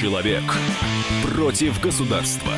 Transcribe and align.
Человек 0.00 0.42
против 1.22 1.78
государства. 1.78 2.54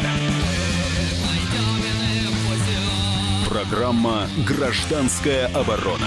Программа 3.49 4.29
«Гражданская 4.47 5.49
оборона». 5.49 6.07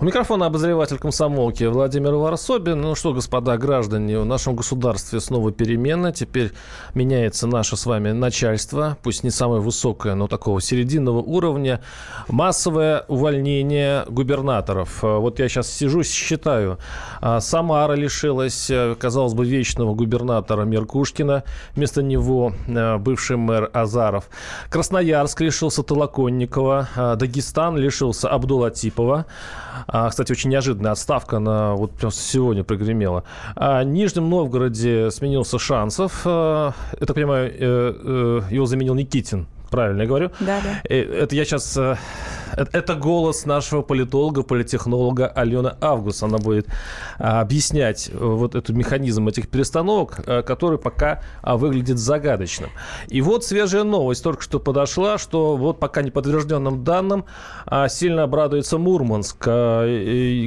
У 0.00 0.04
микрофона 0.06 0.46
обозреватель 0.46 0.96
комсомолки 0.96 1.64
Владимир 1.64 2.14
Варсобин. 2.14 2.80
Ну 2.80 2.94
что, 2.94 3.12
господа 3.12 3.58
граждане, 3.58 4.18
в 4.18 4.24
нашем 4.24 4.56
государстве 4.56 5.20
снова 5.20 5.52
перемены. 5.52 6.10
Теперь 6.10 6.52
меняется 6.94 7.46
наше 7.46 7.76
с 7.76 7.84
вами 7.84 8.12
начальство, 8.12 8.96
пусть 9.02 9.24
не 9.24 9.30
самое 9.30 9.60
высокое, 9.60 10.14
но 10.14 10.26
такого 10.26 10.62
серединного 10.62 11.18
уровня. 11.18 11.82
Массовое 12.28 13.04
увольнение 13.08 14.06
губернаторов. 14.08 15.02
Вот 15.02 15.38
я 15.38 15.50
сейчас 15.50 15.70
сижу, 15.70 16.02
считаю. 16.02 16.78
А, 17.20 17.40
Самара 17.40 17.92
лишилась, 17.92 18.70
э, 18.70 18.96
казалось 18.98 19.34
бы, 19.34 19.44
вечного 19.44 19.94
губернатора 19.94 20.62
Меркушкина. 20.62 21.44
Вместо 21.76 22.02
него 22.02 22.54
э, 22.66 22.96
бывший 22.96 23.36
мэр 23.36 23.68
Азаров. 23.74 24.30
Красноярск 24.70 25.42
лишился 25.42 25.82
Толоконникова. 25.82 26.88
А, 26.96 27.16
Дагестан 27.16 27.76
лишился 27.76 28.30
Абдулатипова. 28.30 29.26
А, 29.92 30.08
кстати, 30.08 30.30
очень 30.30 30.50
неожиданная 30.50 30.92
отставка, 30.92 31.38
она 31.38 31.74
вот 31.74 31.90
прям 31.92 32.12
сегодня 32.12 32.62
прогремела. 32.62 33.24
А 33.56 33.82
в 33.82 33.86
Нижнем 33.86 34.30
Новгороде 34.30 35.10
сменился 35.10 35.58
Шансов. 35.58 36.22
А, 36.24 36.72
я 37.00 37.06
так 37.06 37.14
понимаю, 37.14 37.50
э, 37.50 37.54
э, 37.60 38.54
его 38.54 38.66
заменил 38.66 38.94
Никитин. 38.94 39.48
Правильно 39.70 40.02
я 40.02 40.08
говорю? 40.08 40.30
Да, 40.40 40.60
да. 40.62 40.80
Э, 40.88 41.22
Это 41.22 41.36
я 41.36 41.44
сейчас... 41.44 41.76
э, 41.76 41.96
э, 42.56 42.64
Это 42.72 42.94
голос 42.94 43.46
нашего 43.46 43.82
политолога, 43.82 44.42
политехнолога 44.42 45.28
Алены 45.28 45.74
Август. 45.80 46.22
Она 46.22 46.38
будет 46.38 46.66
а, 47.18 47.40
объяснять 47.40 48.10
вот 48.12 48.54
этот 48.54 48.74
механизм 48.76 49.28
этих 49.28 49.48
перестановок, 49.48 50.20
который 50.44 50.78
пока 50.78 51.22
а, 51.42 51.56
выглядит 51.56 51.98
загадочным. 51.98 52.70
И 53.08 53.20
вот 53.22 53.44
свежая 53.44 53.84
новость 53.84 54.22
только 54.24 54.42
что 54.42 54.58
подошла, 54.58 55.18
что 55.18 55.56
вот 55.56 55.78
пока 55.78 56.02
не 56.02 56.10
подтвержденным 56.10 56.84
данным 56.84 57.24
а, 57.66 57.88
сильно 57.88 58.24
обрадуется 58.24 58.78
Мурманск. 58.78 59.46
Э, 59.46 60.46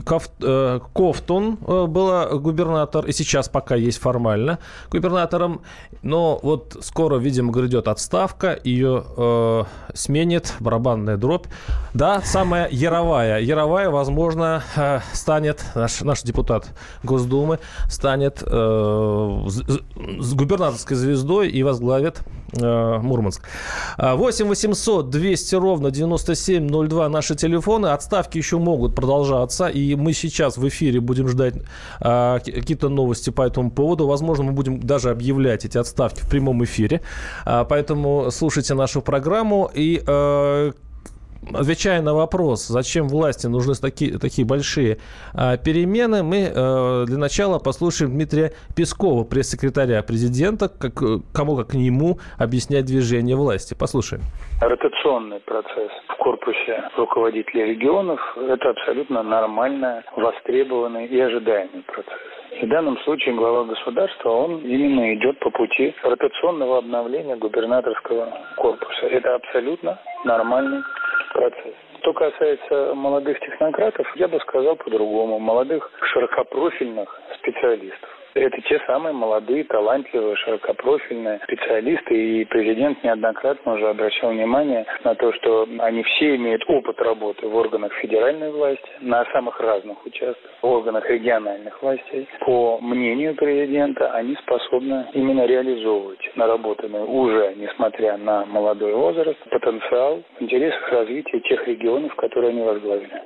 была 1.88 2.26
губернатор, 2.28 3.06
и 3.06 3.12
сейчас 3.12 3.50
пока 3.50 3.76
есть 3.76 4.00
формально 4.00 4.60
губернатором, 4.92 5.62
но 6.02 6.40
вот 6.42 6.78
скоро, 6.82 7.18
видимо, 7.18 7.52
грядет 7.52 7.88
отставка, 7.88 8.60
ее 8.64 9.04
э, 9.16 9.64
сменит 9.94 10.54
барабанная 10.60 11.18
дробь. 11.18 11.46
Да, 11.94 12.22
самая 12.22 12.68
Яровая. 12.72 13.40
Яровая, 13.40 13.90
возможно, 13.90 14.64
э, 14.76 15.00
станет, 15.14 15.64
наш, 15.76 16.02
наш 16.02 16.22
депутат 16.24 16.68
Госдумы, 17.04 17.60
станет 17.90 18.44
э, 18.46 19.44
з- 19.48 19.82
с 20.20 20.34
губернаторской 20.34 20.96
звездой 20.98 21.50
и 21.50 21.64
возглавит 21.64 22.22
Мурманск. 22.60 23.42
А, 23.98 24.16
8 24.16 24.48
800 24.48 25.10
200 25.10 25.56
ровно 25.56 25.92
9702 25.92 27.10
наши 27.10 27.36
телефоны. 27.36 27.88
Отставки 27.88 28.38
еще 28.38 28.58
могут 28.58 28.96
продолжаться. 28.96 29.68
И 29.68 29.96
мы 29.96 30.14
сейчас 30.14 30.58
в 30.58 30.68
эфире 30.68 31.00
будем 31.00 31.28
ждать 31.28 31.56
а, 32.00 32.40
ки- 32.40 32.52
какие-то 32.52 32.90
новости 32.90 33.30
по 33.30 33.42
этому 33.42 33.72
поводу. 33.72 34.08
Возможно, 34.08 34.46
мы 34.46 34.52
будем 34.52 34.80
даже 34.80 35.10
объявлять 35.10 35.66
эти 35.66 35.78
отставки 35.78 36.22
в 36.22 36.30
прямом 36.30 36.64
эфире. 36.64 37.02
А, 37.46 37.64
поэтому 37.64 38.30
слушайте 38.32 38.74
нашу 38.74 39.02
программу. 39.02 39.70
И 39.74 40.02
э, 40.06 40.72
Отвечая 41.54 42.02
на 42.02 42.14
вопрос, 42.14 42.68
зачем 42.68 43.08
власти 43.08 43.48
нужны 43.48 43.74
такие, 43.76 44.18
такие 44.20 44.48
большие 44.48 44.98
а, 45.34 45.58
перемены, 45.58 46.24
мы 46.24 46.52
э, 46.54 47.06
для 47.06 47.18
начала 47.18 47.60
послушаем 47.60 48.12
Дмитрия 48.12 48.52
Пескова, 48.76 49.24
пресс-секретаря 49.24 50.02
президента, 50.04 50.70
как, 50.70 51.02
э, 51.02 51.20
кому 51.34 51.56
как 51.58 51.74
не 51.74 51.88
ему 51.88 52.18
объяснять 52.38 52.86
движение 52.86 53.36
власти. 53.36 53.76
Послушаем. 53.78 54.24
Ротационный 54.62 55.40
процесс 55.40 55.92
в 56.08 56.16
корпусе 56.18 56.84
руководителей 56.98 57.74
регионов– 57.74 58.20
это 58.38 58.70
абсолютно 58.70 59.24
нормальный, 59.24 60.02
востребованный 60.16 61.08
и 61.08 61.20
ожидаемый 61.20 61.84
процесс. 61.84 62.34
В 62.62 62.68
данном 62.68 62.98
случае 63.00 63.36
глава 63.36 63.64
государства, 63.64 64.30
он 64.30 64.60
именно 64.60 65.14
идет 65.16 65.40
по 65.40 65.50
пути 65.50 65.94
ротационного 66.04 66.78
обновления 66.78 67.36
губернаторского 67.36 68.32
корпуса. 68.58 69.08
Это 69.08 69.36
абсолютно 69.36 70.00
нормальный 70.24 70.82
процесс. 71.34 71.76
Что 72.00 72.14
касается 72.14 72.94
молодых 72.96 73.40
технократов, 73.40 74.08
я 74.16 74.28
бы 74.28 74.40
сказал 74.40 74.76
по-другому. 74.76 75.40
Молодых 75.40 75.92
широкопрофильных 76.14 77.20
специалистов. 77.40 78.10
Это 78.36 78.60
те 78.62 78.80
самые 78.88 79.14
молодые, 79.14 79.64
талантливые, 79.66 80.36
широкопрофильные 80.38 81.40
специалисты. 81.44 82.16
И 82.16 82.46
президент 82.46 83.04
неоднократно 83.04 83.74
уже 83.74 83.88
обращал 83.88 84.32
внимание 84.32 84.86
на 85.04 85.14
то, 85.16 85.32
что 85.34 85.68
они 85.80 86.04
все 86.04 86.36
имеют 86.36 86.64
опыт 86.68 87.00
работы 87.00 87.48
в 87.48 87.56
органах 87.56 87.94
федеральной 87.94 88.52
власти, 88.52 88.90
на 89.02 89.24
самых 89.26 89.60
разных 89.60 90.04
участках, 90.06 90.52
в 90.62 90.66
органах 90.66 91.08
региональных 91.10 91.82
властей. 91.82 92.28
По 92.40 92.80
мнению 92.82 93.36
президента, 93.36 94.12
они 94.14 94.36
способны 94.38 95.06
именно 95.14 95.46
реализовывать 95.46 96.32
наработанный 96.36 97.04
уже, 97.04 97.54
несмотря 97.56 98.18
на 98.18 98.46
молодой 98.46 98.94
возраст, 98.94 99.40
потенциал 99.50 100.24
в 100.40 100.42
интересах 100.42 100.92
развития 100.92 101.40
тех 101.42 101.68
регионов, 101.68 102.16
которые 102.16 102.50
они 102.50 102.62
возглавили. 102.62 103.22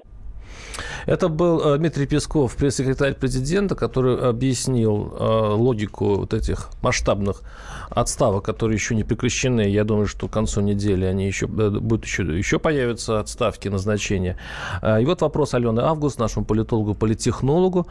Это 1.06 1.30
был 1.30 1.62
э, 1.62 1.78
Дмитрий 1.78 2.06
Песков, 2.06 2.56
пресс-секретарь 2.56 3.14
президента, 3.14 3.76
который 3.76 4.30
объяснил 4.30 5.14
э, 5.18 5.54
логику 5.54 6.16
вот 6.16 6.34
этих 6.34 6.70
масштабных 6.82 7.42
отставок, 7.90 8.46
которые 8.46 8.76
еще 8.76 8.96
не 8.96 9.04
прекращены. 9.04 9.62
Я 9.62 9.84
думаю, 9.84 10.08
что 10.08 10.28
к 10.28 10.32
концу 10.32 10.62
недели 10.62 11.06
они 11.06 11.28
еще 11.28 11.46
э, 11.46 11.70
будут 11.70 12.06
еще, 12.06 12.24
еще 12.24 12.60
появятся 12.60 13.20
отставки, 13.20 13.68
назначения. 13.70 14.38
И 14.84 15.06
вот 15.06 15.22
вопрос 15.22 15.54
Алены 15.54 15.82
Август, 15.82 16.20
нашему 16.20 16.46
политологу, 16.46 16.94
политехнологу. 16.94 17.88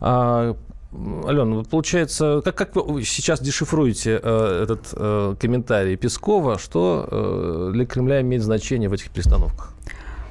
А, 0.00 0.56
Алена, 0.92 1.64
получается, 1.64 2.40
как, 2.42 2.54
как 2.54 2.76
вы 2.76 3.04
сейчас 3.04 3.40
дешифруете 3.40 4.18
э, 4.22 4.62
этот 4.62 4.88
э, 4.94 5.34
комментарий 5.38 5.96
Пескова, 5.96 6.58
что 6.58 7.06
э, 7.10 7.70
для 7.74 7.84
Кремля 7.84 8.22
имеет 8.22 8.42
значение 8.42 8.88
в 8.88 8.94
этих 8.94 9.10
перестановках? 9.10 9.74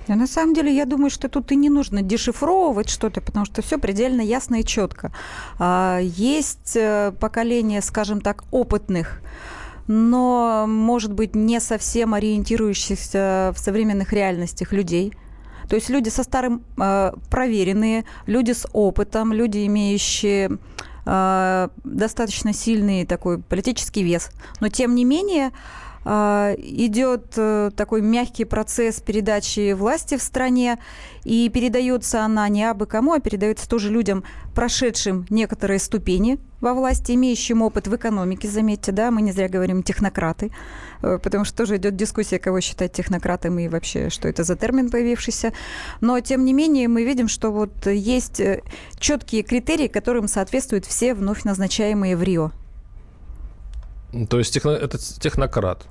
Но 0.08 0.16
на 0.16 0.28
самом 0.28 0.54
деле, 0.54 0.76
я 0.76 0.86
думаю, 0.86 1.10
что 1.10 1.30
тут 1.30 1.52
и 1.52 1.56
не 1.56 1.70
нужно 1.70 2.02
дешифровывать 2.02 2.90
что-то, 2.90 3.22
потому 3.22 3.46
что 3.46 3.62
все 3.62 3.78
предельно 3.78 4.22
ясно 4.22 4.62
и 4.62 4.64
четко. 4.64 5.12
А, 5.60 6.00
Есть 6.02 6.76
э, 6.76 7.14
поколение, 7.20 7.82
скажем 7.82 8.22
так, 8.22 8.44
опытных 8.52 9.22
но, 9.88 10.66
может 10.68 11.14
быть, 11.14 11.34
не 11.34 11.60
совсем 11.60 12.14
ориентирующихся 12.14 13.54
в 13.56 13.60
современных 13.60 14.12
реальностях 14.14 14.74
людей. 14.74 15.14
То 15.70 15.76
есть 15.76 15.90
люди 15.90 16.10
со 16.10 16.24
старым 16.24 16.64
э, 16.78 17.12
проверенные, 17.30 18.06
люди 18.26 18.52
с 18.52 18.68
опытом, 18.74 19.34
люди, 19.34 19.66
имеющие 19.66 20.58
э, 21.06 21.70
достаточно 21.84 22.54
сильный 22.54 23.06
такой 23.06 23.40
политический 23.40 24.04
вес. 24.04 24.30
Но, 24.60 24.70
тем 24.70 24.96
не 24.96 25.04
менее, 25.04 25.52
идет 26.08 27.34
э, 27.36 27.70
такой 27.76 28.02
мягкий 28.02 28.46
процесс 28.46 29.02
передачи 29.02 29.74
власти 29.74 30.16
в 30.16 30.24
стране, 30.24 30.80
и 31.26 31.50
передается 31.50 32.24
она 32.24 32.48
не 32.48 32.64
абы 32.64 32.86
кому, 32.86 33.12
а 33.12 33.20
передается 33.20 33.68
тоже 33.68 33.92
людям, 33.92 34.24
прошедшим 34.56 35.26
некоторые 35.30 35.80
ступени 35.80 36.40
во 36.62 36.74
власти, 36.74 37.12
имеющим 37.12 37.62
опыт 37.62 37.88
в 37.88 37.96
экономике, 37.96 38.48
заметьте, 38.48 38.94
да, 38.94 39.12
мы 39.12 39.22
не 39.22 39.34
зря 39.34 39.50
говорим 39.50 39.84
технократы, 39.84 40.52
э, 41.02 41.20
потому 41.22 41.44
что 41.44 41.58
тоже 41.58 41.76
идет 41.76 41.98
дискуссия, 41.98 42.40
кого 42.40 42.62
считать 42.62 42.94
технократом 42.94 43.60
и 43.60 43.68
вообще, 43.68 44.10
что 44.10 44.30
это 44.30 44.46
за 44.46 44.56
термин 44.56 44.90
появившийся. 44.90 45.52
Но, 46.00 46.18
тем 46.22 46.46
не 46.46 46.54
менее, 46.54 46.88
мы 46.88 47.04
видим, 47.04 47.28
что 47.28 47.52
вот 47.52 47.86
есть 47.86 48.40
э, 48.40 48.62
четкие 48.98 49.44
критерии, 49.44 49.88
которым 49.88 50.30
соответствуют 50.30 50.86
все 50.86 51.14
вновь 51.14 51.44
назначаемые 51.44 52.16
в 52.16 52.24
Рио. 52.24 52.52
То 54.30 54.40
есть 54.40 54.54
техно, 54.54 54.70
это 54.70 54.98
технократ. 54.98 55.86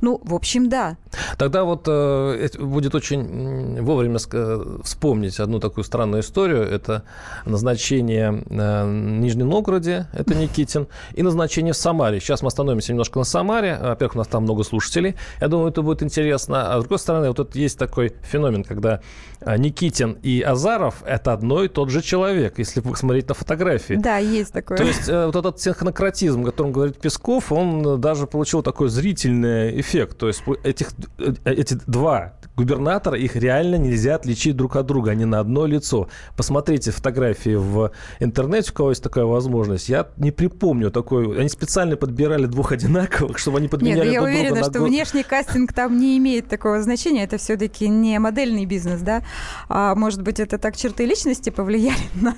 Ну, 0.00 0.20
в 0.24 0.34
общем, 0.34 0.68
да. 0.68 0.96
Тогда 1.36 1.64
вот 1.64 1.84
э, 1.86 2.48
будет 2.58 2.94
очень 2.94 3.82
вовремя 3.82 4.16
ска- 4.16 4.82
вспомнить 4.82 5.38
одну 5.40 5.60
такую 5.60 5.84
странную 5.84 6.22
историю. 6.22 6.62
Это 6.62 7.02
назначение 7.44 8.44
э, 8.48 8.84
в 8.84 9.20
Нижнем 9.20 9.48
Новгороде, 9.48 10.06
это 10.12 10.34
Никитин, 10.34 10.86
и 11.14 11.22
назначение 11.22 11.72
в 11.72 11.76
Самаре. 11.76 12.20
Сейчас 12.20 12.42
мы 12.42 12.48
остановимся 12.48 12.92
немножко 12.92 13.18
на 13.18 13.24
Самаре. 13.24 13.78
Во-первых, 13.80 14.14
у 14.14 14.18
нас 14.18 14.28
там 14.28 14.44
много 14.44 14.64
слушателей. 14.64 15.16
Я 15.40 15.48
думаю, 15.48 15.70
это 15.70 15.82
будет 15.82 16.02
интересно. 16.02 16.74
А 16.74 16.78
с 16.78 16.82
другой 16.82 16.98
стороны, 16.98 17.28
вот 17.28 17.36
тут 17.36 17.56
есть 17.56 17.78
такой 17.78 18.12
феномен, 18.22 18.64
когда 18.64 18.94
э, 18.94 19.00
Никитин 19.46 20.18
и 20.22 20.42
Азаров– 20.42 21.02
это 21.06 21.32
одно 21.32 21.64
и 21.64 21.68
тот 21.68 21.90
же 21.90 22.02
человек, 22.02 22.58
если 22.58 22.80
посмотреть 22.80 23.28
на 23.28 23.34
фотографии. 23.34 23.94
Да, 23.94 24.18
есть 24.18 24.52
такое. 24.52 24.78
То 24.78 24.84
есть 24.84 25.08
э, 25.08 25.26
вот 25.26 25.36
этот 25.36 25.56
технократизм, 25.56 26.42
о 26.42 26.44
котором 26.46 26.72
говорит 26.72 26.98
Песков, 26.98 27.50
он 27.52 27.86
э, 27.86 27.96
даже 27.96 28.26
получил 28.26 28.62
такой 28.62 28.88
зрительный 28.88 29.80
эффект. 29.80 30.18
То 30.18 30.28
есть 30.28 30.42
этих, 30.62 30.88
э, 31.18 31.34
эти 31.44 31.74
два 31.86 32.34
губернатора, 32.56 33.16
их 33.16 33.36
реально 33.36 33.76
нельзя 33.76 34.16
отличить 34.16 34.56
друг 34.56 34.76
от 34.76 34.86
друга. 34.86 35.12
Они 35.12 35.24
на 35.24 35.40
одно 35.40 35.66
лицо. 35.66 36.08
Посмотрите 36.36 36.90
фотографии 36.90 37.54
в 37.56 37.92
интернете, 38.18 38.70
у 38.72 38.74
кого 38.74 38.90
есть 38.90 39.02
такая 39.02 39.24
возможность. 39.24 39.88
Я 39.88 40.08
не 40.18 40.30
припомню 40.30 40.90
такой. 40.90 41.40
Они 41.40 41.48
специально 41.48 41.96
подбирали 41.96 42.46
двух 42.46 42.72
одинаковых, 42.72 43.38
чтобы 43.38 43.58
они 43.58 43.68
подменяли 43.68 44.10
Нет, 44.10 44.14
друг 44.20 44.28
я 44.28 44.34
уверена, 44.34 44.56
друга 44.56 44.70
что 44.70 44.82
внешний 44.84 45.22
кастинг 45.22 45.72
там 45.72 45.98
не 45.98 46.18
имеет 46.18 46.48
такого 46.48 46.82
значения. 46.82 47.24
Это 47.24 47.38
все-таки 47.38 47.88
не 47.88 48.18
модельный 48.18 48.66
бизнес, 48.66 49.00
да? 49.00 49.22
А 49.68 49.94
может 49.94 50.22
быть, 50.22 50.40
это 50.40 50.58
так 50.58 50.76
черты 50.76 51.04
личности 51.04 51.50
повлияли 51.50 51.96
на, 52.14 52.36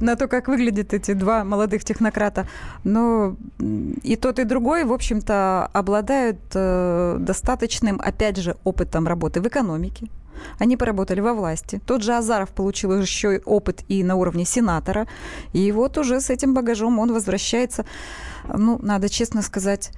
на 0.00 0.16
то, 0.16 0.28
как 0.28 0.48
выглядят 0.48 0.94
эти 0.94 1.12
два 1.12 1.44
молодых 1.44 1.84
технократа. 1.84 2.46
Но 2.84 3.36
и 4.02 4.16
тот, 4.16 4.38
и 4.38 4.44
другой, 4.44 4.84
в 4.84 4.92
общем-то, 4.92 5.70
обладают 5.72 6.38
э, 6.54 7.16
достаточным, 7.20 8.00
опять 8.02 8.36
же, 8.36 8.56
опытом 8.64 9.06
работы 9.06 9.40
в 9.40 9.48
экономике. 9.48 10.08
Они 10.58 10.76
поработали 10.76 11.20
во 11.20 11.34
власти. 11.34 11.80
Тот 11.86 12.02
же 12.02 12.14
Азаров 12.14 12.50
получил 12.50 12.98
еще 12.98 13.40
опыт 13.44 13.84
и 13.88 14.02
на 14.04 14.16
уровне 14.16 14.44
сенатора. 14.44 15.06
И 15.52 15.70
вот 15.72 15.98
уже 15.98 16.20
с 16.20 16.30
этим 16.30 16.54
багажом 16.54 16.98
он 16.98 17.12
возвращается, 17.12 17.84
ну, 18.52 18.78
надо 18.82 19.08
честно 19.08 19.42
сказать, 19.42 19.90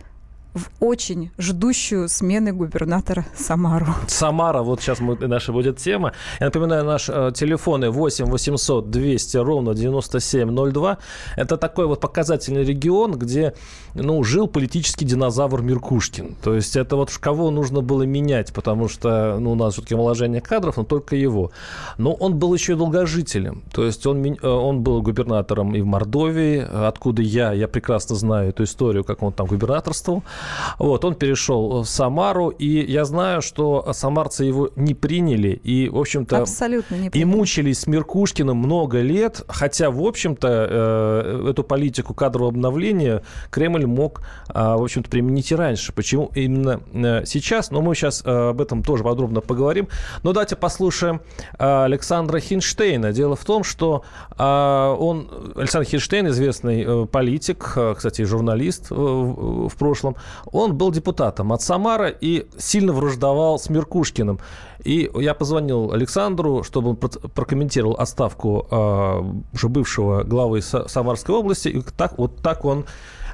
в 0.57 0.71
очень 0.81 1.31
ждущую 1.39 2.09
смены 2.09 2.53
губернатора 2.53 3.27
Самару. 3.37 3.87
Самара, 4.09 4.63
вот 4.63 4.81
сейчас 4.81 5.01
мы, 5.01 5.17
наша 5.17 5.53
будет 5.53 5.77
тема. 5.77 6.13
Я 6.41 6.47
напоминаю, 6.47 6.85
наш 6.85 7.09
э, 7.09 7.33
телефоны 7.35 7.91
8 7.91 8.25
800 8.27 8.91
200 8.91 9.37
ровно 9.39 9.75
9702. 9.75 10.99
Это 11.37 11.57
такой 11.57 11.87
вот 11.87 12.01
показательный 12.01 12.65
регион, 12.65 13.13
где 13.13 13.55
ну, 13.95 14.23
жил 14.25 14.47
политический 14.47 15.05
динозавр 15.05 15.63
Меркушкин. 15.63 16.37
То 16.43 16.55
есть 16.55 16.77
это 16.77 16.97
вот 16.97 17.11
кого 17.19 17.51
нужно 17.51 17.83
было 17.83 18.03
менять, 18.03 18.53
потому 18.53 18.89
что 18.89 19.37
ну, 19.39 19.53
у 19.53 19.55
нас 19.55 19.75
все-таки 19.75 19.95
омоложение 19.95 20.41
кадров, 20.41 20.77
но 20.77 20.85
только 20.85 21.17
его. 21.17 21.51
Но 21.99 22.13
он 22.15 22.37
был 22.37 22.55
еще 22.55 22.73
и 22.73 22.77
долгожителем. 22.77 23.63
То 23.73 23.85
есть 23.85 24.07
он, 24.07 24.25
э, 24.25 24.47
он 24.47 24.81
был 24.81 25.03
губернатором 25.03 25.75
и 25.75 25.81
в 25.81 25.87
Мордовии, 25.87 26.67
откуда 26.87 27.23
я, 27.23 27.53
я 27.53 27.69
прекрасно 27.69 28.17
знаю 28.17 28.51
эту 28.51 28.65
историю, 28.65 29.05
как 29.05 29.23
он 29.23 29.33
там 29.33 29.47
губернаторствовал. 29.47 30.23
Вот, 30.79 31.05
он 31.05 31.15
перешел 31.15 31.83
в 31.83 31.87
Самару, 31.87 32.49
и 32.49 32.91
я 32.91 33.05
знаю, 33.05 33.43
что 33.43 33.93
самарцы 33.93 34.45
его 34.45 34.71
не 34.77 34.95
приняли, 34.95 35.61
и, 35.63 35.89
в 35.89 35.99
общем-то, 35.99 36.39
Абсолютно 36.39 36.95
не 36.97 37.09
и 37.09 37.25
мучились 37.25 37.81
с 37.81 37.87
Меркушкиным 37.87 38.57
много 38.57 39.01
лет, 39.01 39.43
хотя, 39.49 39.91
в 39.91 40.03
общем-то, 40.03 40.67
э, 40.71 41.51
эту 41.51 41.65
политику 41.65 42.15
кадрового 42.15 42.51
обновления 42.51 43.23
Кремль 43.51 43.87
мог, 43.87 44.23
э, 44.49 44.53
в 44.55 44.83
общем-то, 44.83 45.09
применить 45.11 45.53
и 45.53 45.55
раньше. 45.55 45.93
Почему 45.93 46.31
именно 46.35 46.81
э, 46.93 47.25
сейчас? 47.27 47.71
Но 47.71 47.81
мы 47.81 47.95
сейчас 47.95 48.23
э, 48.25 48.49
об 48.51 48.61
этом 48.61 48.83
тоже 48.83 49.05
подробно 49.05 49.41
поговорим. 49.41 49.89
Но 50.23 50.33
давайте 50.33 50.57
послушаем 50.57 51.21
э, 51.59 51.85
Александра 51.85 52.41
Хинштейна. 52.41 53.13
Дело 53.13 53.37
в 53.37 53.45
том, 53.45 53.65
что 53.65 54.03
э, 54.39 54.43
он, 54.99 55.29
Александр 55.55 55.89
Хинштейн, 55.89 56.29
известный 56.29 56.85
э, 56.87 57.07
политик, 57.07 57.73
э, 57.77 57.95
кстати, 57.97 58.23
журналист 58.23 58.91
э, 58.91 58.95
в, 58.95 59.69
в 59.69 59.77
прошлом, 59.77 60.17
он 60.53 60.77
был 60.77 60.91
депутатом 60.91 61.53
от 61.53 61.63
Самары 61.63 62.17
и 62.21 62.47
сильно 62.59 62.93
враждовал 62.93 63.59
с 63.59 63.71
Меркушкиным. 63.71 64.39
И 64.85 65.11
я 65.15 65.35
позвонил 65.35 65.93
Александру, 65.93 66.63
чтобы 66.63 66.91
он 66.91 66.97
прокомментировал 66.97 67.95
отставку 67.95 68.67
э, 68.71 69.55
уже 69.55 69.69
бывшего 69.69 70.23
главы 70.23 70.61
Самарской 70.63 71.35
области. 71.35 71.69
И 71.69 71.81
так, 71.97 72.19
вот 72.19 72.43
так 72.43 72.65
он 72.65 72.85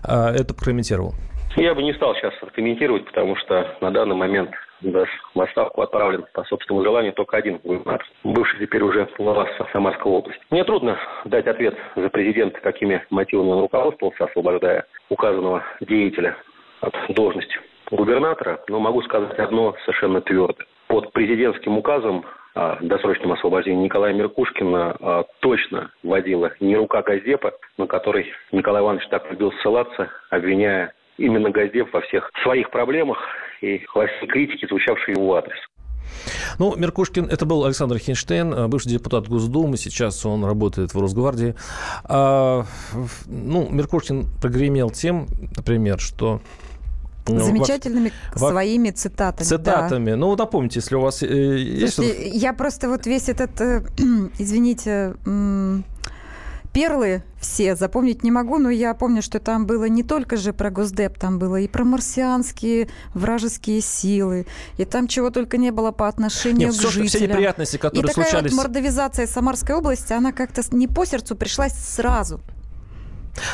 э, 0.07 0.13
это 0.13 0.55
прокомментировал. 0.55 1.15
Я 1.57 1.75
бы 1.75 1.83
не 1.83 1.93
стал 1.93 2.15
сейчас 2.15 2.33
комментировать, 2.55 3.05
потому 3.05 3.37
что 3.37 3.77
на 3.83 3.91
данный 3.91 4.17
момент 4.17 4.51
даже 4.81 5.11
в 5.35 5.41
отставку 5.41 5.83
отправлен 5.83 6.25
по 6.33 6.45
собственному 6.45 6.85
желанию 6.85 7.13
только 7.13 7.37
один 7.37 7.59
губернатор, 7.59 8.07
бывший 8.25 8.59
теперь 8.59 8.83
уже 8.83 9.09
глава 9.19 9.47
Самарской 9.73 10.11
области. 10.11 10.43
Мне 10.51 10.65
трудно 10.65 10.99
дать 11.25 11.47
ответ 11.47 11.77
за 11.95 12.09
президента, 12.09 12.59
какими 12.61 13.05
мотивами 13.11 13.51
он 13.51 13.61
руководствовался, 13.61 14.25
освобождая 14.25 14.87
указанного 15.11 15.63
деятеля 15.81 16.37
от 16.83 16.95
должности 17.15 17.59
губернатора, 17.91 18.61
но 18.69 18.81
могу 18.81 19.03
сказать 19.03 19.39
одно 19.39 19.75
совершенно 19.85 20.21
твердо. 20.21 20.65
Под 20.89 21.13
президентским 21.13 21.79
указом 21.79 22.25
о 22.55 22.77
досрочном 22.83 23.33
освобождении 23.33 23.85
Николая 23.85 24.13
Меркушкина 24.13 24.97
а, 25.01 25.25
точно 25.41 25.91
вводила 26.03 26.53
не 26.61 26.77
рука 26.77 27.01
Газдепа, 27.03 27.53
на 27.79 27.87
который 27.87 28.27
Николай 28.51 28.83
Иванович 28.83 29.09
так 29.09 29.31
любил 29.31 29.53
ссылаться, 29.63 30.11
обвиняя 30.29 30.93
именно 31.17 31.51
Газдеп 31.51 31.93
во 31.93 32.01
всех 32.03 32.31
своих 32.43 32.71
проблемах 32.71 33.19
и 33.63 33.83
во 33.95 34.07
всей 34.07 34.27
критике, 34.27 34.67
звучавшей 34.67 35.15
его 35.15 35.35
адрес. 35.37 35.59
Ну, 36.59 36.77
Меркушкин, 36.77 37.27
это 37.27 37.47
был 37.47 37.65
Александр 37.65 37.97
Хинштейн, 37.97 38.53
э, 38.53 38.69
бывший 38.69 38.91
депутат 38.91 39.29
Госдумы, 39.29 39.77
сейчас 39.77 40.27
он 40.27 40.45
работает 40.45 40.93
в 40.93 41.01
Росгвардии. 41.01 41.55
А, 42.05 42.65
ну, 43.27 43.69
Меркушкин 43.71 44.27
прогремел 44.41 44.91
тем, 44.91 45.27
например, 45.57 46.01
что 46.01 46.41
ну, 47.29 47.41
Замечательными 47.41 48.13
во, 48.35 48.51
своими 48.51 48.91
цитатами. 48.91 49.47
Цитатами. 49.47 50.11
Да. 50.11 50.17
Ну, 50.17 50.37
напомните, 50.37 50.81
если 50.81 50.95
у 50.97 51.01
вас 51.01 51.23
э, 51.23 51.27
есть... 51.27 51.95
Слушайте, 51.95 52.29
я 52.29 52.53
просто 52.53 52.89
вот 52.89 53.07
весь 53.07 53.29
этот, 53.29 53.61
э, 53.61 53.83
извините, 54.39 55.15
перлы 56.73 57.23
все 57.41 57.77
запомнить 57.77 58.23
не 58.23 58.31
могу, 58.31 58.59
но 58.59 58.71
я 58.71 58.95
помню, 58.95 59.23
что 59.23 59.39
там 59.39 59.67
было 59.67 59.85
не 59.85 60.03
только 60.03 60.37
же 60.37 60.53
про 60.53 60.71
Госдеп, 60.71 61.19
там 61.19 61.39
было 61.39 61.57
и 61.57 61.69
про 61.69 61.85
марсианские 61.85 62.89
вражеские 63.15 63.81
силы, 63.81 64.47
и 64.79 64.85
там 64.85 65.07
чего 65.07 65.31
только 65.31 65.59
не 65.59 65.71
было 65.71 65.93
по 65.93 66.09
отношению 66.09 66.69
Нет, 66.69 66.77
к 66.77 66.79
все, 66.79 66.89
жителям. 66.89 67.09
Все 67.09 67.27
неприятности, 67.27 67.77
которые 67.77 68.03
и 68.03 68.07
такая 68.07 68.25
случались... 68.25 68.53
вот 68.53 68.59
мордовизация 68.59 69.27
Самарской 69.27 69.75
области, 69.75 70.13
она 70.13 70.33
как-то 70.33 70.63
не 70.73 70.89
по 70.89 71.05
сердцу 71.05 71.37
пришлась 71.37 71.75
сразу. 71.75 72.41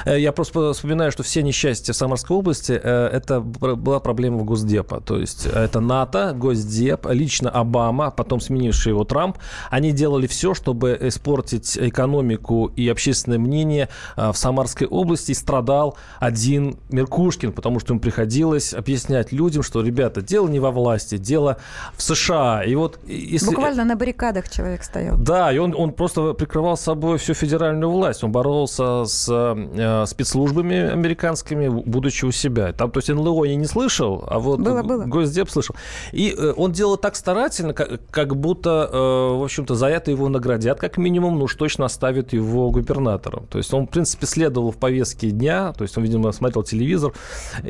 Э, 0.04 0.18
я 0.18 0.32
просто 0.32 0.72
вспоминаю, 0.72 1.12
что 1.12 1.22
все 1.22 1.42
несчастья 1.42 1.92
Самарской 1.92 2.36
области 2.36 2.72
э, 2.72 3.08
это 3.12 3.40
была 3.40 4.00
проблема 4.00 4.44
Госдепа. 4.44 5.00
То 5.00 5.18
есть 5.18 5.46
э, 5.46 5.50
это 5.50 5.80
НАТО, 5.80 6.32
Госдеп, 6.34 7.06
лично 7.10 7.50
Обама, 7.50 8.10
потом 8.10 8.40
сменивший 8.40 8.90
его 8.90 9.04
Трамп. 9.04 9.38
Они 9.70 9.92
делали 9.92 10.26
все, 10.26 10.54
чтобы 10.54 10.98
испортить 11.00 11.76
экономику 11.78 12.70
и 12.76 12.88
общественное 12.88 13.38
мнение 13.38 13.88
в 14.16 14.34
Самарской 14.34 14.86
области. 14.86 15.32
И 15.32 15.34
страдал 15.34 15.96
один 16.20 16.78
Меркушкин, 16.90 17.52
потому 17.52 17.80
что 17.80 17.92
ему 17.92 18.00
приходилось 18.00 18.72
объяснять 18.72 19.32
людям, 19.32 19.62
что, 19.62 19.82
ребята, 19.82 20.22
дело 20.22 20.48
не 20.48 20.60
во 20.60 20.70
власти, 20.70 21.18
дело 21.18 21.58
в 21.96 22.02
США. 22.02 22.62
И 22.64 22.74
вот 22.74 22.98
если... 23.06 23.46
Буквально 23.46 23.84
на 23.84 23.96
баррикадах 23.96 24.48
человек 24.48 24.82
стоял. 24.84 25.16
Да, 25.18 25.52
и 25.52 25.58
он, 25.58 25.74
он 25.76 25.92
просто 25.92 26.32
прикрывал 26.32 26.76
собой 26.76 27.18
всю 27.18 27.34
федеральную 27.34 27.90
власть. 27.90 28.24
Он 28.24 28.32
боролся 28.32 29.04
с 29.04 29.28
Э, 29.74 30.06
спецслужбами 30.06 30.76
американскими, 30.76 31.68
будучи 31.68 32.24
у 32.24 32.32
себя. 32.32 32.72
Там, 32.72 32.90
то 32.90 32.98
есть 32.98 33.08
НЛО 33.08 33.44
я 33.44 33.56
не 33.56 33.66
слышал, 33.66 34.24
а 34.26 34.38
вот 34.38 34.60
было, 34.60 34.82
было. 34.82 35.04
Госдеп 35.04 35.50
слышал. 35.50 35.76
И 36.12 36.34
э, 36.36 36.54
он 36.56 36.72
делал 36.72 36.96
так 36.96 37.16
старательно, 37.16 37.74
как, 37.74 38.00
как 38.10 38.36
будто, 38.36 38.88
э, 38.90 38.96
в 38.96 39.44
общем-то, 39.44 39.74
за 39.74 39.88
это 39.88 40.10
его 40.10 40.28
наградят, 40.28 40.80
как 40.80 40.96
минимум, 40.96 41.38
ну 41.38 41.44
уж 41.44 41.54
точно 41.54 41.84
оставят 41.84 42.32
его 42.32 42.70
губернатором. 42.70 43.46
То 43.48 43.58
есть 43.58 43.72
он, 43.74 43.86
в 43.86 43.90
принципе, 43.90 44.26
следовал 44.26 44.70
в 44.70 44.78
повестке 44.78 45.30
дня, 45.30 45.72
то 45.72 45.82
есть 45.84 45.96
он, 45.98 46.04
видимо, 46.04 46.32
смотрел 46.32 46.62
телевизор, 46.62 47.12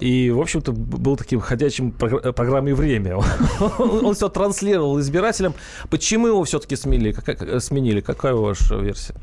и, 0.01 0.31
в 0.31 0.41
общем-то, 0.41 0.73
был 0.73 1.17
таким 1.17 1.41
ходячим 1.41 1.91
программой 1.93 2.75
«Время». 2.75 3.17
Он 3.79 4.15
все 4.15 4.29
транслировал 4.29 5.01
избирателям. 5.01 5.55
Почему 5.91 6.29
его 6.29 6.45
все-таки 6.45 6.77
сменили? 6.77 7.15
Сменили? 7.59 8.01
Какая 8.01 8.35
ваша 8.35 8.77
версия? 8.77 9.15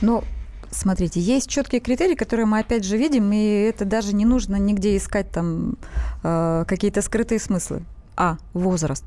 Ну, 0.00 0.24
Смотрите, 0.70 1.20
есть 1.20 1.48
четкие 1.48 1.80
критерии, 1.80 2.14
которые 2.14 2.46
мы 2.46 2.60
опять 2.60 2.84
же 2.84 2.96
видим, 2.96 3.32
и 3.32 3.44
это 3.68 3.84
даже 3.84 4.14
не 4.14 4.24
нужно 4.24 4.56
нигде 4.56 4.96
искать 4.96 5.30
там 5.30 5.76
э, 6.22 6.64
какие-то 6.66 7.02
скрытые 7.02 7.40
смыслы. 7.40 7.82
А, 8.16 8.36
возраст. 8.52 9.04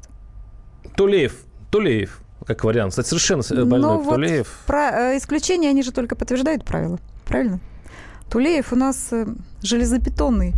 Тулеев, 0.95 1.35
Тулеев, 1.71 2.21
как 2.45 2.63
вариант. 2.65 2.91
Кстати, 2.91 3.07
совершенно 3.07 3.43
больной 3.65 3.97
Но 3.97 4.03
ну 4.03 4.11
Тулеев. 4.11 4.47
Вот 4.47 4.65
про, 4.67 5.13
э, 5.13 5.17
исключения, 5.17 5.69
они 5.69 5.83
же 5.83 5.91
только 5.91 6.15
подтверждают 6.15 6.65
правила. 6.65 6.99
Правильно? 7.25 7.59
Тулеев 8.29 8.73
у 8.73 8.75
нас 8.75 9.07
э, 9.11 9.27
железобетонный 9.61 10.53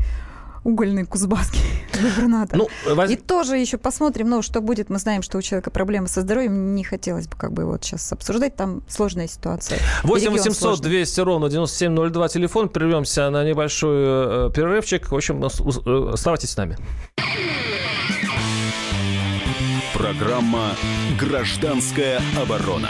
угольный 0.66 1.06
кузбасский 1.06 1.62
губернатор. 1.94 2.58
Ну, 2.58 2.68
воз... 2.94 3.10
И 3.10 3.16
тоже 3.16 3.56
еще 3.58 3.78
посмотрим, 3.78 4.30
ну, 4.30 4.42
что 4.42 4.60
будет. 4.60 4.90
Мы 4.90 5.00
знаем, 5.00 5.22
что 5.22 5.38
у 5.38 5.42
человека 5.42 5.72
проблемы 5.72 6.08
со 6.10 6.22
здоровьем. 6.22 6.76
Не 6.76 6.84
хотелось 6.84 7.28
бы 7.28 7.38
как 7.38 7.54
бы 7.54 7.66
вот 7.66 7.86
сейчас 7.86 8.12
обсуждать. 8.12 8.56
Там 8.56 8.82
сложная 8.90 9.28
ситуация. 9.28 9.80
8 10.04 10.32
800 10.32 10.82
200 10.82 11.20
ровно 11.22 11.50
9702 11.50 12.28
телефон. 12.28 12.70
Прервемся 12.70 13.30
на 13.30 13.46
небольшой 13.46 13.96
э, 13.98 14.50
перерывчик. 14.54 15.12
В 15.12 15.16
общем, 15.16 15.44
э, 15.44 16.10
оставайтесь 16.14 16.50
с 16.50 16.58
нами. 16.58 16.78
Программа 19.94 20.72
«Гражданская 21.20 22.20
оборона». 22.42 22.90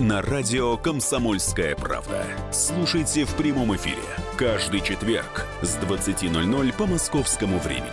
на 0.00 0.22
радио 0.22 0.76
«Комсомольская 0.76 1.74
правда». 1.74 2.26
Слушайте 2.52 3.24
в 3.24 3.34
прямом 3.34 3.74
эфире 3.76 4.02
каждый 4.36 4.80
четверг 4.80 5.46
с 5.62 5.76
20.00 5.78 6.72
по 6.74 6.86
московскому 6.86 7.58
времени. 7.58 7.90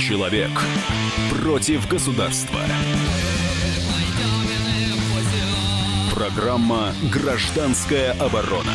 Человек 0.00 0.50
против 1.42 1.88
государства. 1.88 2.60
Программа 6.14 6.92
«Гражданская 7.12 8.12
оборона». 8.12 8.74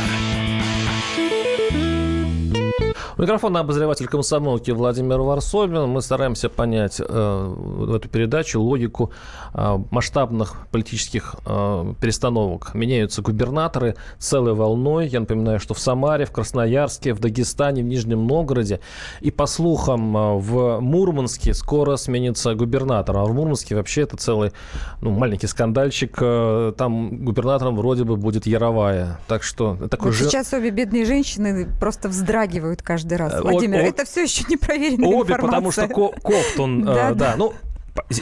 Микрофон 3.18 3.58
обозреватель 3.58 4.08
комсомолки 4.08 4.72
Владимир 4.72 5.20
Варсобин. 5.20 5.90
Мы 5.90 6.02
стараемся 6.02 6.50
понять 6.50 7.00
э, 7.00 7.04
в 7.06 7.94
эту 7.94 8.08
передачу 8.08 8.62
логику 8.62 9.12
э, 9.54 9.80
масштабных 9.92 10.68
политических 10.72 11.36
э, 11.46 11.94
перестановок. 12.00 12.74
Меняются 12.74 13.22
губернаторы 13.22 13.96
целой 14.18 14.54
волной. 14.54 15.08
Я 15.08 15.20
напоминаю, 15.20 15.60
что 15.60 15.74
в 15.74 15.80
Самаре, 15.80 16.26
в 16.26 16.32
Красноярске, 16.32 17.14
в 17.14 17.20
Дагестане, 17.20 17.84
в 17.84 17.86
Нижнем 17.86 18.26
Новгороде. 18.26 18.80
И 19.20 19.30
по 19.30 19.46
слухам, 19.46 20.16
э, 20.16 20.38
в 20.38 20.80
Мурманске 20.80 21.54
скоро 21.54 21.98
сменится 21.98 22.56
губернатор. 22.56 23.18
А 23.18 23.26
в 23.26 23.34
Мурманске 23.34 23.76
вообще 23.76 24.04
это 24.04 24.16
целый 24.16 24.54
ну, 25.02 25.12
маленький 25.12 25.48
скандальчик. 25.48 26.18
Э, 26.22 26.74
там 26.78 27.26
губернатором 27.26 27.76
вроде 27.76 28.06
бы 28.06 28.16
будет 28.16 28.46
Яровая. 28.46 29.20
Так 29.28 29.44
что 29.44 29.76
такой 29.90 30.12
вот 30.12 30.18
же... 30.18 30.26
сейчас 30.26 30.54
обе 30.54 30.70
бедные 30.70 31.06
женщины 31.06 31.68
просто 31.80 32.08
вздрагивают 32.08 32.82
каждый 33.02 33.18
раз. 33.18 33.34
Э, 33.34 33.42
Владимир, 33.42 33.80
о- 33.80 33.84
это 33.84 34.06
все 34.06 34.24
еще 34.24 34.44
не 34.50 34.58
проверенная 34.58 35.10
Обе, 35.10 35.34
информация. 35.34 35.48
потому 35.48 35.72
что 35.72 35.88
Ко- 35.88 36.22
Ковтун, 36.22 36.82
э, 36.84 36.86
Да, 36.86 36.94
да, 36.94 37.14
да. 37.14 37.36
ну, 37.38 37.54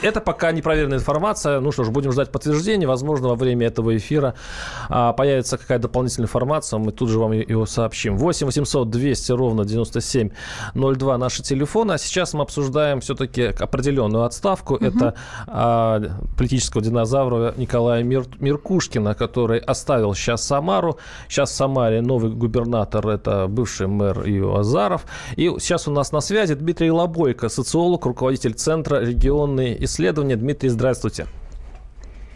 это 0.02 0.22
пока 0.22 0.52
непроверенная 0.52 0.98
информация. 0.98 1.60
Ну 1.60 1.72
что 1.72 1.84
ж, 1.84 1.90
будем 1.90 2.12
ждать 2.12 2.32
подтверждения. 2.32 2.88
Возможно, 2.88 3.30
во 3.30 3.36
время 3.36 3.68
этого 3.68 3.96
эфира 3.96 4.34
а, 4.90 5.14
появится 5.14 5.58
какая-то 5.58 5.84
дополнительная 5.84 6.26
информация. 6.26 6.80
Мы 6.80 6.92
тут 6.92 7.10
же 7.10 7.20
вам 7.20 7.32
ее 7.34 7.66
сообщим. 7.68 8.18
8 8.18 8.48
800 8.48 8.90
200 8.90 9.32
ровно 9.32 9.66
9702 9.66 11.18
наши 11.18 11.44
телефоны. 11.44 11.94
А 11.94 11.98
сейчас 11.98 12.34
мы 12.34 12.42
обсуждаем 12.42 13.00
все-таки 13.02 13.44
определенную 13.44 14.24
отставку. 14.24 14.76
Это 14.76 15.14
а, 15.48 16.02
политического 16.38 16.84
динозавра 16.84 17.54
Николая 17.58 18.04
Мир- 18.04 18.26
Миркушкина, 18.40 19.14
который 19.14 19.60
оставил 19.60 20.14
сейчас 20.16 20.44
Самару. 20.44 20.98
Сейчас 21.28 21.52
в 21.52 21.56
Самаре 21.56 22.02
новый 22.02 22.32
губернатор, 22.32 23.08
это 23.08 23.48
бывший 23.48 23.88
мэр 23.88 24.24
Ио 24.26 24.58
Азаров. 24.58 25.06
И 25.36 25.48
сейчас 25.60 25.88
у 25.88 25.92
нас 25.92 26.12
на 26.12 26.22
связи 26.22 26.56
Дмитрий 26.56 26.92
Лобойко, 26.92 27.50
социолог, 27.50 28.06
руководитель 28.06 28.54
Центра 28.54 29.04
регионные 29.60 29.84
исследования. 29.84 30.36
Дмитрий, 30.36 30.70
здравствуйте. 30.70 31.28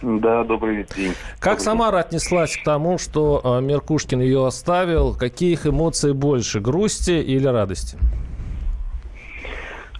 Да, 0.01 0.43
добрый 0.43 0.85
день. 0.95 1.13
Как 1.39 1.59
Добрый 1.59 1.63
Самара 1.63 1.99
отнеслась 1.99 2.57
к 2.57 2.63
тому, 2.63 2.97
что 2.97 3.41
э, 3.43 3.61
Меркушкин 3.61 4.19
ее 4.19 4.45
оставил? 4.45 5.15
Какие 5.15 5.53
их 5.53 5.65
эмоций 5.65 6.13
больше, 6.13 6.59
грусти 6.59 7.21
или 7.21 7.47
радости? 7.47 7.97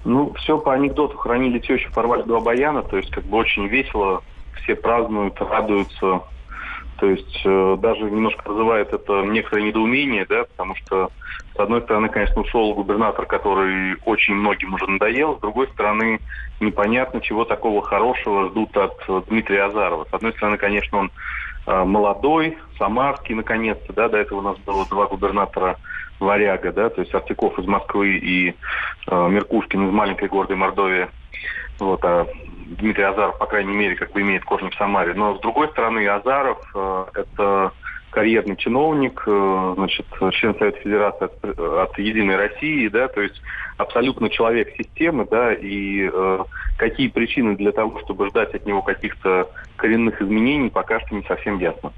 Ну, 0.04 0.34
все 0.34 0.58
по 0.58 0.74
анекдоту. 0.74 1.18
Хранили 1.18 1.60
тещу, 1.60 1.90
порвали 1.94 2.24
два 2.24 2.42
баяна. 2.42 2.84
То 2.84 2.98
есть, 2.98 3.12
как 3.12 3.24
бы 3.24 3.38
очень 3.38 3.68
весело. 3.68 4.22
Все 4.62 4.76
празднуют, 4.76 5.40
радуются. 5.40 6.22
То 7.04 7.10
есть, 7.10 7.42
э, 7.44 7.78
даже 7.82 8.04
немножко 8.04 8.50
вызывает 8.50 8.94
это 8.94 9.24
некоторое 9.24 9.64
недоумение, 9.64 10.26
да, 10.26 10.46
потому 10.46 10.74
что, 10.76 11.10
с 11.54 11.60
одной 11.60 11.82
стороны, 11.82 12.08
конечно, 12.08 12.40
ушел 12.40 12.74
губернатор, 12.74 13.26
который 13.26 13.98
очень 14.06 14.36
многим 14.36 14.74
уже 14.74 14.90
надоел. 14.90 15.36
С 15.36 15.42
другой 15.42 15.68
стороны, 15.68 16.22
непонятно, 16.62 17.20
чего 17.20 17.44
такого 17.44 17.82
хорошего 17.82 18.48
ждут 18.48 18.78
от 18.78 19.04
э, 19.10 19.22
Дмитрия 19.28 19.64
Азарова. 19.66 20.08
С 20.10 20.14
одной 20.14 20.32
стороны, 20.32 20.56
конечно, 20.56 20.98
он 20.98 21.12
э, 21.68 21.84
молодой, 21.84 22.58
самарский, 22.78 23.36
наконец-то, 23.36 23.92
да, 23.92 24.08
до 24.08 24.20
этого 24.20 24.40
у 24.40 24.44
нас 24.44 24.58
было 24.60 24.86
два 24.86 25.08
губернатора 25.08 25.76
Варяга, 26.22 26.72
да, 26.72 26.88
то 26.88 27.02
есть 27.02 27.14
Артиков 27.14 27.60
из 27.60 27.66
Москвы 27.66 28.12
и 28.16 28.56
э, 29.08 29.28
Меркушкин 29.30 29.90
из 29.90 29.92
маленькой 29.92 30.30
гордой 30.30 30.56
Мордовии. 30.56 31.10
Вот, 31.80 32.00
а 32.06 32.28
Дмитрий 32.66 33.04
Азаров, 33.04 33.38
по 33.38 33.46
крайней 33.46 33.74
мере, 33.74 33.96
как 33.96 34.12
бы 34.12 34.22
имеет 34.22 34.44
корни 34.46 34.70
в 34.70 34.76
Самаре. 34.76 35.14
Но, 35.14 35.38
с 35.38 35.42
другой 35.42 35.70
стороны, 35.70 36.08
Азаров 36.08 36.60
э, 36.74 37.06
это 37.16 37.72
карьерный 38.10 38.56
чиновник, 38.56 39.24
э, 39.26 39.74
значит, 39.76 40.06
член 40.34 40.56
Совета 40.56 40.80
Федерации 40.80 41.26
от, 41.26 41.60
от 41.60 41.98
Единой 41.98 42.36
России, 42.36 42.88
да, 42.88 43.08
то 43.08 43.22
есть 43.22 43.42
абсолютно 43.78 44.30
человек 44.30 44.70
системы, 44.78 45.28
да, 45.30 45.54
и 45.54 46.10
э, 46.12 46.40
какие 46.78 47.08
причины 47.08 47.56
для 47.56 47.72
того, 47.72 48.00
чтобы 48.02 48.30
ждать 48.30 48.54
от 48.54 48.66
него 48.66 48.82
каких-то 48.82 49.50
коренных 49.78 50.22
изменений, 50.22 50.70
пока 50.70 51.00
что 51.02 51.16
не 51.16 51.24
совсем 51.24 51.58
ясно. 51.60 51.92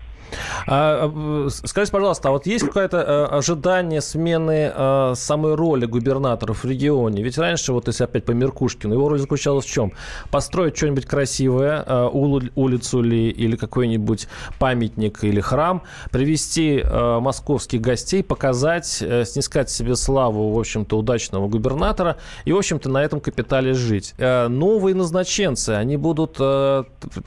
А, 0.67 1.11
э, 1.47 1.49
скажите, 1.49 1.91
пожалуйста, 1.91 2.29
а 2.29 2.31
вот 2.31 2.45
есть 2.45 2.65
какое-то 2.65 2.97
э, 2.97 3.25
ожидание 3.37 4.01
смены 4.01 4.71
э, 4.75 5.13
самой 5.15 5.55
роли 5.55 5.85
губернаторов 5.85 6.63
в 6.63 6.67
регионе? 6.67 7.23
Ведь 7.23 7.37
раньше, 7.37 7.73
вот 7.73 7.87
если 7.87 8.03
опять 8.03 8.25
по 8.25 8.31
Меркушкину, 8.31 8.93
его 8.93 9.09
роль 9.09 9.19
заключалась 9.19 9.65
в 9.65 9.71
чем? 9.71 9.91
Построить 10.31 10.75
что-нибудь 10.75 11.05
красивое, 11.05 11.83
э, 11.85 12.09
улицу 12.11 13.01
ли, 13.01 13.29
или 13.29 13.55
какой-нибудь 13.55 14.27
памятник 14.59 15.23
или 15.23 15.41
храм, 15.41 15.83
привести 16.11 16.83
московских 16.85 17.81
гостей, 17.81 18.23
показать, 18.23 18.85
снискать 18.85 19.69
себе 19.69 19.95
славу, 19.95 20.51
в 20.51 20.59
общем-то, 20.59 20.97
удачного 20.97 21.47
губернатора 21.47 22.17
и, 22.45 22.51
в 22.51 22.57
общем-то, 22.57 22.89
на 22.89 23.03
этом 23.03 23.19
капитале 23.19 23.73
жить. 23.73 24.13
Новые 24.17 24.95
назначенцы, 24.95 25.71
они 25.71 25.97
будут 25.97 26.33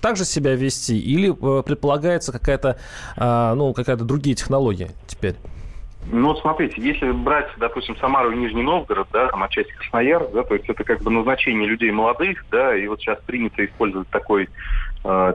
также 0.00 0.24
себя 0.24 0.54
вести 0.54 0.98
или 0.98 1.30
предполагается 1.62 2.32
какая-то 2.32 2.78
а, 3.16 3.54
ну, 3.54 3.72
какая-то 3.72 4.04
другие 4.04 4.36
технологии 4.36 4.90
теперь. 5.06 5.36
Ну 6.10 6.28
вот 6.28 6.40
смотрите, 6.40 6.80
если 6.80 7.10
брать, 7.10 7.48
допустим, 7.58 7.96
Самару 7.96 8.30
и 8.32 8.36
Нижний 8.36 8.62
Новгород, 8.62 9.08
да, 9.12 9.28
там 9.28 9.42
отчасти 9.42 9.72
Красноярск, 9.72 10.32
да, 10.32 10.42
то 10.42 10.54
есть 10.54 10.68
это 10.68 10.82
как 10.82 11.02
бы 11.02 11.10
назначение 11.10 11.68
людей 11.68 11.90
молодых, 11.90 12.46
да, 12.50 12.74
и 12.74 12.86
вот 12.86 13.00
сейчас 13.00 13.18
принято 13.26 13.64
использовать 13.64 14.08
такой 14.08 14.48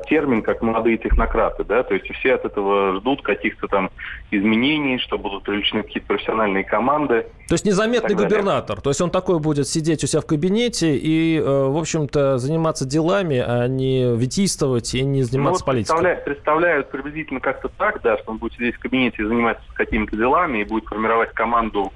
термин, 0.07 0.43
как 0.43 0.61
молодые 0.61 0.97
технократы, 0.97 1.63
да, 1.63 1.81
то 1.83 1.95
есть 1.95 2.05
все 2.15 2.35
от 2.35 2.45
этого 2.45 2.95
ждут 2.97 3.23
каких-то 3.23 3.67
там 3.67 3.89
изменений, 4.29 4.99
что 4.99 5.17
будут 5.17 5.43
привлечены 5.43 5.81
какие-то 5.81 6.07
профессиональные 6.07 6.63
команды. 6.63 7.25
То 7.47 7.53
есть 7.53 7.65
незаметный 7.65 8.15
губернатор. 8.15 8.81
То 8.81 8.91
есть 8.91 9.01
он 9.01 9.09
такой 9.09 9.39
будет 9.39 9.67
сидеть 9.67 10.03
у 10.03 10.07
себя 10.07 10.21
в 10.21 10.27
кабинете 10.27 10.95
и, 10.95 11.39
э, 11.39 11.43
в 11.43 11.77
общем-то, 11.77 12.37
заниматься 12.37 12.85
делами, 12.85 13.43
а 13.45 13.67
не 13.67 14.15
витийствовать 14.15 14.93
и 14.93 15.03
не 15.03 15.21
Ну, 15.21 15.25
заниматься 15.25 15.63
вот 15.63 15.65
политикой. 15.65 15.93
представляют, 15.93 16.25
представляют 16.25 16.91
приблизительно 16.91 17.39
как-то 17.39 17.69
так, 17.69 18.01
да, 18.03 18.17
что 18.17 18.31
он 18.31 18.37
будет 18.37 18.53
сидеть 18.53 18.75
в 18.75 18.79
кабинете 18.79 19.23
и 19.23 19.25
заниматься 19.25 19.63
какими-то 19.73 20.15
делами, 20.15 20.59
и 20.59 20.63
будет 20.63 20.85
формировать 20.85 21.31
команду 21.33 21.91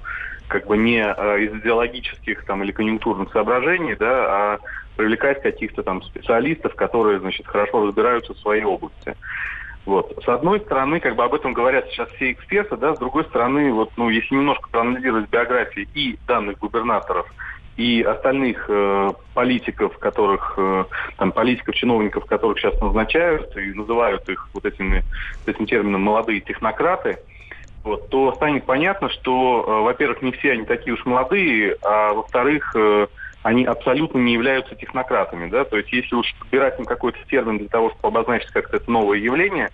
как 0.48 0.66
бы 0.66 0.76
не 0.76 1.00
э, 1.00 1.44
из 1.44 1.54
идеологических 1.60 2.44
там 2.44 2.62
или 2.64 2.72
конъюнктурных 2.72 3.30
соображений, 3.32 3.94
да, 3.94 4.08
а 4.10 4.58
привлекать 4.98 5.40
каких-то 5.40 5.84
там 5.84 6.02
специалистов, 6.02 6.74
которые, 6.74 7.20
значит, 7.20 7.46
хорошо 7.46 7.86
разбираются 7.86 8.34
в 8.34 8.38
своей 8.38 8.64
области. 8.64 9.14
Вот. 9.86 10.12
С 10.22 10.28
одной 10.28 10.60
стороны, 10.60 11.00
как 11.00 11.14
бы 11.16 11.24
об 11.24 11.32
этом 11.32 11.54
говорят 11.54 11.86
сейчас 11.88 12.10
все 12.10 12.32
эксперты, 12.32 12.76
да, 12.76 12.94
с 12.94 12.98
другой 12.98 13.24
стороны, 13.24 13.72
вот, 13.72 13.90
ну, 13.96 14.10
если 14.10 14.34
немножко 14.34 14.68
проанализировать 14.68 15.30
биографии 15.30 15.88
и 15.94 16.18
данных 16.26 16.58
губернаторов, 16.58 17.26
и 17.78 18.02
остальных 18.02 18.66
э, 18.68 19.10
политиков, 19.34 19.96
которых, 19.98 20.54
э, 20.58 20.84
там, 21.16 21.30
политиков, 21.30 21.76
чиновников, 21.76 22.26
которых 22.26 22.58
сейчас 22.58 22.78
назначают 22.80 23.56
и 23.56 23.72
называют 23.72 24.28
их 24.28 24.48
вот 24.52 24.64
этими, 24.64 25.04
этим 25.46 25.64
термином 25.64 26.02
молодые 26.02 26.40
технократы, 26.40 27.18
вот, 27.84 28.10
то 28.10 28.34
станет 28.34 28.64
понятно, 28.66 29.08
что, 29.08 29.64
э, 29.64 29.84
во-первых, 29.84 30.22
не 30.22 30.32
все 30.32 30.52
они 30.52 30.64
такие 30.64 30.94
уж 30.94 31.06
молодые, 31.06 31.76
а 31.82 32.12
во-вторых, 32.14 32.72
э, 32.74 33.06
они 33.42 33.64
абсолютно 33.64 34.18
не 34.18 34.32
являются 34.32 34.74
технократами, 34.74 35.48
да, 35.48 35.64
то 35.64 35.76
есть 35.76 35.92
если 35.92 36.14
уж 36.14 36.34
подбирать 36.38 36.78
им 36.78 36.84
какой-то 36.84 37.18
термин 37.30 37.58
для 37.58 37.68
того, 37.68 37.90
чтобы 37.90 38.08
обозначить 38.08 38.50
как-то 38.50 38.76
это 38.76 38.90
новое 38.90 39.18
явление, 39.18 39.70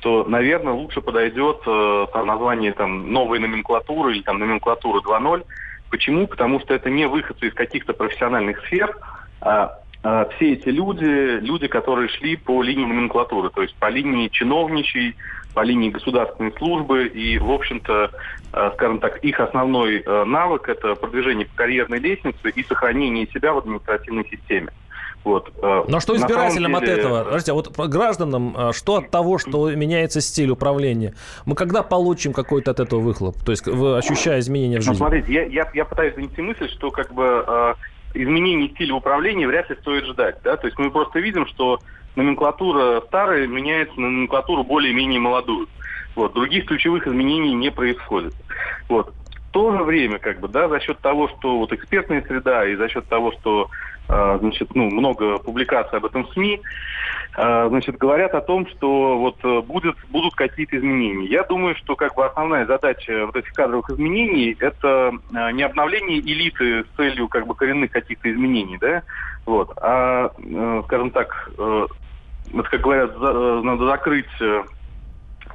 то, 0.00 0.24
наверное, 0.24 0.72
лучше 0.74 1.00
подойдет 1.00 1.62
э, 1.66 2.06
там, 2.12 2.26
название 2.26 2.72
там, 2.72 3.10
новой 3.10 3.38
номенклатуры 3.38 4.14
или 4.14 4.22
там 4.22 4.38
номенклатура 4.38 5.00
2.0. 5.00 5.44
Почему? 5.90 6.26
Потому 6.26 6.60
что 6.60 6.74
это 6.74 6.90
не 6.90 7.06
выходцы 7.06 7.48
из 7.48 7.54
каких-то 7.54 7.94
профессиональных 7.94 8.58
сфер, 8.66 8.94
а 9.40 9.78
а, 10.04 10.28
все 10.36 10.52
эти 10.52 10.68
люди, 10.68 11.40
люди, 11.40 11.66
которые 11.66 12.08
шли 12.08 12.36
по 12.36 12.62
линии 12.62 12.84
номенклатуры, 12.84 13.48
то 13.48 13.62
есть 13.62 13.74
по 13.76 13.88
линии 13.88 14.28
чиновничей, 14.28 15.16
по 15.54 15.60
линии 15.60 15.90
государственной 15.90 16.52
службы. 16.52 17.06
И, 17.06 17.38
в 17.38 17.50
общем-то, 17.50 18.10
э, 18.52 18.70
скажем 18.74 18.98
так, 18.98 19.18
их 19.24 19.40
основной 19.40 20.00
э, 20.00 20.24
навык– 20.24 20.68
это 20.68 20.94
продвижение 20.94 21.46
по 21.46 21.56
карьерной 21.56 21.98
лестнице 21.98 22.50
и 22.54 22.62
сохранение 22.64 23.26
себя 23.28 23.52
в 23.52 23.58
административной 23.58 24.26
системе. 24.28 24.68
Вот. 25.22 25.50
Э, 25.62 25.84
Но 25.88 26.00
что 26.00 26.16
избирателям 26.16 26.72
деле... 26.72 26.92
от 26.92 26.98
этого? 26.98 27.24
Подождите, 27.24 27.52
а 27.52 27.54
вот 27.54 27.70
гражданам, 27.88 28.72
что 28.72 28.96
от 28.96 29.10
того, 29.10 29.38
что 29.38 29.70
меняется 29.70 30.20
стиль 30.20 30.50
управления? 30.50 31.14
Мы 31.46 31.54
когда 31.54 31.82
получим 31.82 32.32
какой-то 32.32 32.72
от 32.72 32.80
этого 32.80 33.00
выхлоп? 33.00 33.36
То 33.42 33.52
есть 33.52 33.66
вы 33.66 33.96
ощущая 33.96 34.40
изменения 34.40 34.78
в 34.78 34.82
жизни? 34.82 34.92
Ну, 34.92 34.98
смотрите, 34.98 35.32
я, 35.32 35.44
я, 35.44 35.70
я 35.72 35.84
пытаюсь 35.84 36.14
донести 36.14 36.42
мысль, 36.42 36.68
что 36.68 36.90
как 36.90 37.14
бы 37.14 37.76
изменений 38.14 38.70
стиля 38.74 38.94
управления 38.94 39.46
вряд 39.46 39.68
ли 39.70 39.76
стоит 39.80 40.04
ждать. 40.06 40.36
Да? 40.44 40.56
То 40.56 40.66
есть 40.66 40.78
мы 40.78 40.90
просто 40.90 41.18
видим, 41.18 41.46
что 41.46 41.80
номенклатура 42.16 43.00
старая 43.06 43.46
меняется 43.46 44.00
на 44.00 44.08
номенклатуру 44.08 44.64
более-менее 44.64 45.20
молодую. 45.20 45.68
Вот. 46.14 46.32
Других 46.34 46.66
ключевых 46.66 47.06
изменений 47.06 47.54
не 47.54 47.70
происходит. 47.70 48.34
Вот. 48.88 49.12
В 49.48 49.52
то 49.54 49.76
же 49.76 49.84
время, 49.84 50.18
как 50.18 50.40
бы, 50.40 50.48
да, 50.48 50.68
за 50.68 50.80
счет 50.80 50.98
того, 50.98 51.28
что 51.28 51.58
вот 51.58 51.72
экспертная 51.72 52.22
среда 52.22 52.66
и 52.66 52.74
за 52.74 52.88
счет 52.88 53.06
того, 53.06 53.32
что 53.32 53.70
а, 54.08 54.36
значит, 54.38 54.74
ну, 54.74 54.90
много 54.90 55.38
публикаций 55.38 55.98
об 55.98 56.04
этом 56.04 56.24
в 56.26 56.32
СМИ, 56.32 56.60
а, 57.34 57.68
значит, 57.68 57.96
говорят 57.96 58.34
о 58.34 58.40
том, 58.42 58.66
что 58.66 59.18
вот 59.18 59.36
э, 59.42 59.60
будет, 59.62 59.96
будут 60.10 60.34
какие-то 60.34 60.76
изменения. 60.76 61.26
Я 61.26 61.42
думаю, 61.44 61.74
что 61.76 61.96
как 61.96 62.14
бы 62.14 62.24
основная 62.24 62.66
задача 62.66 63.26
вот 63.26 63.34
этих 63.36 63.52
кадровых 63.52 63.90
изменений– 63.90 64.56
это 64.60 65.12
а, 65.34 65.52
не 65.52 65.62
обновление 65.62 66.20
элиты 66.20 66.84
с 66.84 66.96
целью 66.96 67.28
как 67.28 67.46
бы 67.46 67.54
коренных 67.54 67.90
каких-то 67.90 68.30
изменений, 68.30 68.76
да, 68.78 69.02
вот, 69.46 69.72
а, 69.78 70.30
э, 70.38 70.82
скажем 70.84 71.10
так, 71.10 71.50
э, 71.56 71.86
вот, 72.52 72.68
как 72.68 72.80
говорят, 72.80 73.18
надо 73.18 73.86
закрыть 73.86 74.26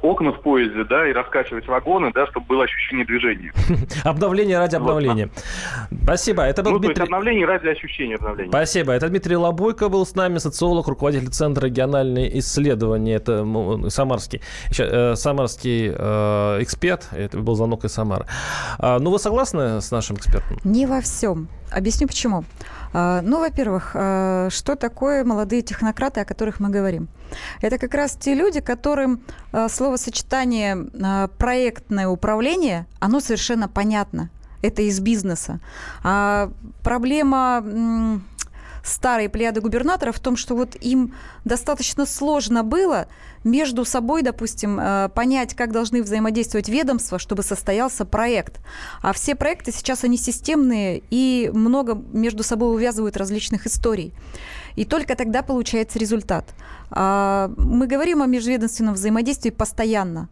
окна 0.02 0.32
в 0.32 0.40
поезде, 0.40 0.84
да, 0.84 1.08
и 1.08 1.12
раскачивать 1.12 1.66
вагоны, 1.66 2.10
да, 2.14 2.26
чтобы 2.28 2.46
было 2.46 2.64
ощущение 2.64 3.04
движения. 3.04 3.52
Обновление 4.04 4.58
ради 4.58 4.76
обновления. 4.76 5.30
Спасибо. 6.04 6.42
Это 6.42 6.62
был 6.62 6.72
ну, 6.72 6.78
Дмитрий... 6.78 6.94
то 6.94 7.00
есть 7.02 7.12
обновление 7.12 7.46
ради 7.46 7.68
ощущения 7.68 8.14
обновления. 8.16 8.50
Спасибо. 8.50 8.92
Это 8.92 9.08
Дмитрий 9.08 9.36
Лобойко 9.36 9.88
был 9.88 10.06
с 10.06 10.14
нами, 10.14 10.38
социолог, 10.38 10.88
руководитель 10.88 11.28
Центра 11.28 11.66
региональные 11.66 12.38
исследования. 12.38 13.14
Это 13.14 13.44
самарский, 13.90 14.40
э, 14.78 15.14
самарский 15.16 15.92
э, 15.94 16.62
эксперт. 16.62 17.08
Это 17.12 17.38
был 17.38 17.54
звонок 17.54 17.84
из 17.84 17.92
Самары. 17.92 18.24
А, 18.78 18.98
ну, 18.98 19.10
вы 19.10 19.18
согласны 19.18 19.80
с 19.80 19.90
нашим 19.90 20.16
экспертом? 20.16 20.58
Не 20.64 20.86
во 20.86 21.00
всем. 21.00 21.48
Объясню 21.70 22.08
почему. 22.08 22.44
Ну, 22.92 23.38
во-первых, 23.38 23.92
а, 23.94 24.48
что 24.50 24.74
такое 24.74 25.24
молодые 25.24 25.62
технократы, 25.62 26.20
о 26.20 26.24
которых 26.24 26.60
мы 26.60 26.70
говорим? 26.70 27.08
Это 27.60 27.78
как 27.78 27.94
раз 27.94 28.16
те 28.18 28.34
люди, 28.34 28.60
которым 28.60 29.22
а, 29.52 29.68
словосочетание 29.68 31.28
проектное 31.38 32.08
управление, 32.08 32.86
оно 32.98 33.20
совершенно 33.20 33.68
понятно. 33.68 34.30
Это 34.62 34.82
из 34.82 35.00
бизнеса. 35.00 35.60
А 36.02 36.50
проблема 36.82 38.20
старой 38.84 39.28
плеяды 39.28 39.60
губернаторов 39.60 40.16
в 40.16 40.20
том, 40.20 40.36
что 40.36 40.54
вот 40.54 40.76
им 40.80 41.14
достаточно 41.44 42.06
сложно 42.06 42.62
было 42.62 43.06
между 43.44 43.84
собой, 43.84 44.22
допустим, 44.22 44.78
э, 44.78 45.08
понять, 45.14 45.54
как 45.54 45.72
должны 45.72 46.02
взаимодействовать 46.02 46.68
ведомства, 46.68 47.18
чтобы 47.18 47.42
состоялся 47.42 48.04
проект. 48.04 48.60
А 49.02 49.12
все 49.12 49.34
проекты 49.34 49.72
сейчас, 49.72 50.04
они 50.04 50.16
системные 50.16 51.02
и 51.10 51.50
много 51.52 51.94
между 52.12 52.42
собой 52.42 52.74
увязывают 52.74 53.16
различных 53.16 53.66
историй. 53.66 54.12
И 54.76 54.84
только 54.84 55.16
тогда 55.16 55.42
получается 55.42 55.98
результат. 55.98 56.54
А, 56.90 57.50
мы 57.56 57.86
говорим 57.86 58.22
о 58.22 58.26
межведомственном 58.26 58.94
взаимодействии 58.94 59.50
постоянно. 59.50 60.28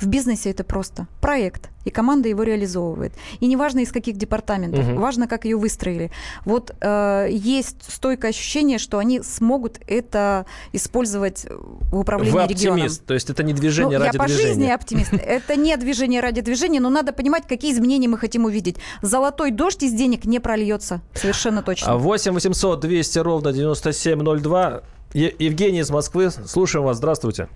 В 0.00 0.06
бизнесе 0.06 0.50
это 0.50 0.64
просто 0.64 1.06
проект, 1.20 1.68
и 1.84 1.90
команда 1.90 2.28
его 2.28 2.42
реализовывает. 2.42 3.12
И 3.40 3.46
неважно 3.46 3.80
из 3.80 3.92
каких 3.92 4.16
департаментов, 4.16 4.88
угу. 4.88 4.98
важно, 5.00 5.28
как 5.28 5.44
ее 5.44 5.56
выстроили. 5.56 6.10
Вот 6.44 6.74
э, 6.80 7.28
есть 7.30 7.92
стойкое 7.92 8.30
ощущение, 8.30 8.78
что 8.78 8.98
они 8.98 9.20
смогут 9.22 9.78
это 9.86 10.46
использовать 10.72 11.46
в 11.48 11.98
управлении 11.98 12.32
Вы 12.32 12.42
оптимист, 12.42 12.62
регионом. 12.62 13.06
то 13.06 13.14
есть 13.14 13.30
это 13.30 13.42
не 13.42 13.52
движение 13.52 13.98
ну, 13.98 14.04
ради 14.04 14.16
я 14.16 14.24
движения. 14.24 14.42
Я 14.42 14.48
по 14.48 14.54
жизни 14.54 14.70
оптимист. 14.70 15.12
Это 15.12 15.56
не 15.56 15.76
движение 15.76 16.20
ради 16.20 16.40
движения, 16.40 16.80
но 16.80 16.88
надо 16.88 17.12
понимать, 17.12 17.46
какие 17.46 17.72
изменения 17.72 18.08
мы 18.08 18.16
хотим 18.18 18.44
увидеть. 18.44 18.76
Золотой 19.02 19.50
дождь 19.50 19.82
из 19.82 19.92
денег 19.92 20.24
не 20.24 20.40
прольется, 20.40 21.02
совершенно 21.14 21.62
точно. 21.62 21.96
8 21.96 22.32
800 22.32 22.80
200 22.80 23.18
ровно 23.18 23.52
9702. 23.52 24.82
Евгений 25.12 25.80
из 25.80 25.90
Москвы, 25.90 26.30
слушаем 26.30 26.84
вас, 26.84 26.98
здравствуйте. 26.98 27.48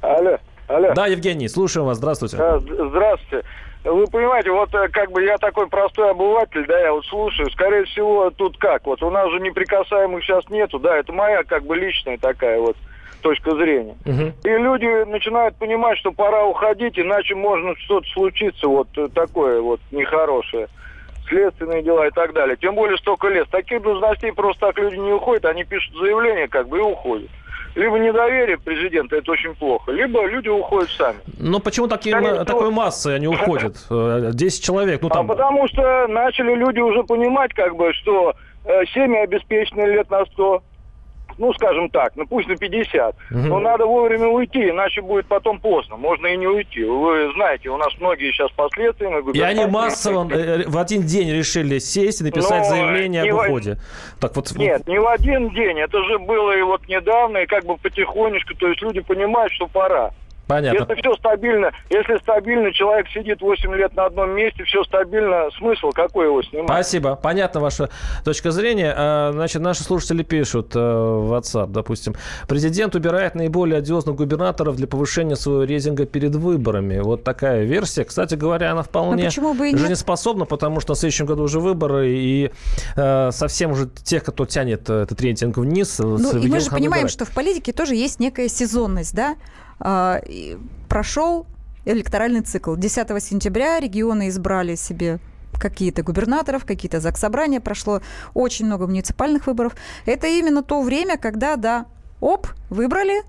Алло. 0.00 0.38
Алло. 0.68 0.92
Да, 0.94 1.06
Евгений, 1.06 1.48
слушаем 1.48 1.86
вас. 1.86 1.98
Здравствуйте. 1.98 2.36
А, 2.38 2.58
здравствуйте. 2.58 3.44
Вы 3.84 4.06
понимаете, 4.06 4.52
вот 4.52 4.72
э, 4.74 4.88
как 4.88 5.10
бы 5.10 5.24
я 5.24 5.38
такой 5.38 5.66
простой 5.66 6.12
обыватель, 6.12 6.64
да, 6.66 6.78
я 6.78 6.92
вот 6.92 7.04
слушаю, 7.06 7.50
скорее 7.50 7.84
всего, 7.84 8.30
тут 8.30 8.56
как, 8.56 8.86
вот 8.86 9.02
у 9.02 9.10
нас 9.10 9.28
же 9.32 9.40
неприкасаемых 9.40 10.22
сейчас 10.22 10.48
нету, 10.50 10.78
да, 10.78 10.96
это 10.98 11.12
моя 11.12 11.42
как 11.42 11.64
бы 11.64 11.74
личная 11.74 12.16
такая 12.16 12.60
вот 12.60 12.76
точка 13.22 13.56
зрения. 13.56 13.96
Угу. 14.04 14.32
И 14.44 14.48
люди 14.48 15.04
начинают 15.04 15.56
понимать, 15.56 15.98
что 15.98 16.12
пора 16.12 16.44
уходить, 16.44 16.96
иначе 16.96 17.34
можно 17.34 17.74
что-то 17.76 18.06
случиться 18.10 18.68
вот 18.68 18.86
э, 18.96 19.08
такое 19.12 19.60
вот 19.60 19.80
нехорошее. 19.90 20.68
Следственные 21.28 21.82
дела 21.82 22.08
и 22.08 22.10
так 22.10 22.34
далее. 22.34 22.56
Тем 22.56 22.74
более 22.74 22.98
столько 22.98 23.28
лет. 23.28 23.48
Таких 23.48 23.80
должностей 23.80 24.32
просто 24.32 24.66
так 24.66 24.78
люди 24.78 24.96
не 24.96 25.12
уходят, 25.12 25.44
они 25.44 25.64
пишут 25.64 25.94
заявление 25.96 26.46
как 26.46 26.68
бы 26.68 26.78
и 26.78 26.82
уходят 26.82 27.30
либо 27.74 27.98
недоверие 27.98 28.58
президента, 28.58 29.16
это 29.16 29.32
очень 29.32 29.54
плохо, 29.54 29.92
либо 29.92 30.26
люди 30.26 30.48
уходят 30.48 30.90
сами. 30.90 31.18
Но 31.38 31.58
почему 31.58 31.88
такие, 31.88 32.16
Скорее 32.16 32.44
такой 32.44 32.70
массой 32.70 33.16
они 33.16 33.26
уходят? 33.28 33.76
10 33.88 33.90
э, 33.90 34.62
человек, 34.62 35.02
ну 35.02 35.08
там... 35.08 35.30
А 35.30 35.34
потому 35.34 35.66
что 35.68 36.06
начали 36.08 36.54
люди 36.54 36.80
уже 36.80 37.02
понимать, 37.04 37.52
как 37.54 37.76
бы, 37.76 37.92
что 37.94 38.34
э, 38.64 38.84
семьи 38.92 39.18
обеспечены 39.18 39.82
лет 39.82 40.10
на 40.10 40.24
100, 40.26 40.62
ну, 41.42 41.52
скажем 41.54 41.90
так, 41.90 42.12
ну 42.14 42.24
пусть 42.24 42.46
на 42.46 42.56
50. 42.56 43.16
Угу. 43.16 43.38
Но 43.38 43.58
надо 43.58 43.84
вовремя 43.84 44.28
уйти, 44.28 44.70
иначе 44.70 45.02
будет 45.02 45.26
потом 45.26 45.58
поздно. 45.58 45.96
Можно 45.96 46.28
и 46.28 46.36
не 46.36 46.46
уйти. 46.46 46.84
Вы 46.84 47.32
знаете, 47.34 47.68
у 47.68 47.76
нас 47.76 47.92
многие 47.98 48.30
сейчас 48.30 48.52
последствия. 48.52 49.10
И 49.34 49.40
они 49.40 49.66
массово 49.66 50.32
э, 50.32 50.68
в 50.68 50.78
один 50.78 51.02
день 51.02 51.32
решили 51.32 51.80
сесть 51.80 52.20
и 52.20 52.24
написать 52.24 52.62
Но 52.62 52.76
заявление 52.76 53.22
об 53.24 53.40
уходе. 53.40 53.78
В... 54.16 54.20
Так 54.20 54.36
вот... 54.36 54.52
Нет, 54.54 54.86
не 54.86 55.00
в 55.00 55.08
один 55.08 55.50
день. 55.50 55.80
Это 55.80 56.00
же 56.04 56.20
было 56.20 56.56
и 56.56 56.62
вот 56.62 56.86
недавно, 56.86 57.38
и 57.38 57.46
как 57.46 57.64
бы 57.64 57.76
потихонечку. 57.76 58.54
То 58.54 58.68
есть 58.68 58.80
люди 58.80 59.00
понимают, 59.00 59.52
что 59.52 59.66
пора. 59.66 60.12
Понятно. 60.52 60.80
Если 60.80 61.00
все 61.00 61.14
стабильно, 61.14 61.72
если 61.88 62.18
стабильно 62.18 62.72
человек 62.74 63.08
сидит 63.08 63.40
8 63.40 63.74
лет 63.74 63.96
на 63.96 64.04
одном 64.04 64.32
месте, 64.32 64.64
все 64.64 64.84
стабильно, 64.84 65.48
смысл 65.56 65.92
какой 65.92 66.26
его 66.26 66.42
снимать? 66.42 66.68
Спасибо. 66.68 67.16
Понятна 67.16 67.60
ваша 67.60 67.88
точка 68.22 68.50
зрения. 68.50 68.92
А, 68.94 69.32
значит, 69.32 69.62
наши 69.62 69.82
слушатели 69.82 70.22
пишут 70.22 70.76
э, 70.76 70.78
в 70.78 71.32
WhatsApp, 71.32 71.68
допустим, 71.68 72.14
президент 72.48 72.94
убирает 72.94 73.34
наиболее 73.34 73.78
одиозных 73.78 74.16
губернаторов 74.16 74.76
для 74.76 74.86
повышения 74.86 75.36
своего 75.36 75.64
рейтинга 75.64 76.04
перед 76.04 76.34
выборами. 76.34 76.98
Вот 76.98 77.24
такая 77.24 77.64
версия. 77.64 78.04
Кстати 78.04 78.34
говоря, 78.34 78.72
она 78.72 78.82
вполне 78.82 79.30
жизнеспособна, 79.30 80.44
потому 80.44 80.80
что 80.80 80.92
в 80.92 80.98
следующем 80.98 81.24
году 81.24 81.44
уже 81.44 81.60
выборы, 81.60 82.10
и 82.10 82.50
э, 82.96 83.30
совсем 83.32 83.70
уже 83.70 83.88
тех, 83.88 84.22
кто 84.22 84.44
тянет 84.44 84.90
этот 84.90 85.18
рейтинг 85.18 85.56
вниз. 85.56 85.98
Ну, 85.98 86.18
и 86.38 86.46
мы 86.46 86.60
же 86.60 86.68
понимаем, 86.68 87.04
выбирать. 87.04 87.10
что 87.10 87.24
в 87.24 87.30
политике 87.30 87.72
тоже 87.72 87.94
есть 87.94 88.20
некая 88.20 88.48
сезонность, 88.48 89.14
да? 89.14 89.36
А, 89.84 90.20
прошел 90.88 91.46
электоральный 91.84 92.42
цикл. 92.42 92.76
10 92.76 93.22
сентября 93.22 93.80
регионы 93.80 94.28
избрали 94.28 94.76
себе 94.76 95.18
какие-то 95.58 96.02
губернаторов, 96.02 96.64
какие-то 96.64 97.00
заксобрания, 97.00 97.60
прошло 97.60 98.00
очень 98.34 98.66
много 98.66 98.86
муниципальных 98.86 99.46
выборов. 99.46 99.74
Это 100.06 100.26
именно 100.26 100.62
то 100.62 100.80
время, 100.82 101.18
когда, 101.18 101.56
да, 101.56 101.86
оп, 102.20 102.48
выбрали, 102.70 103.22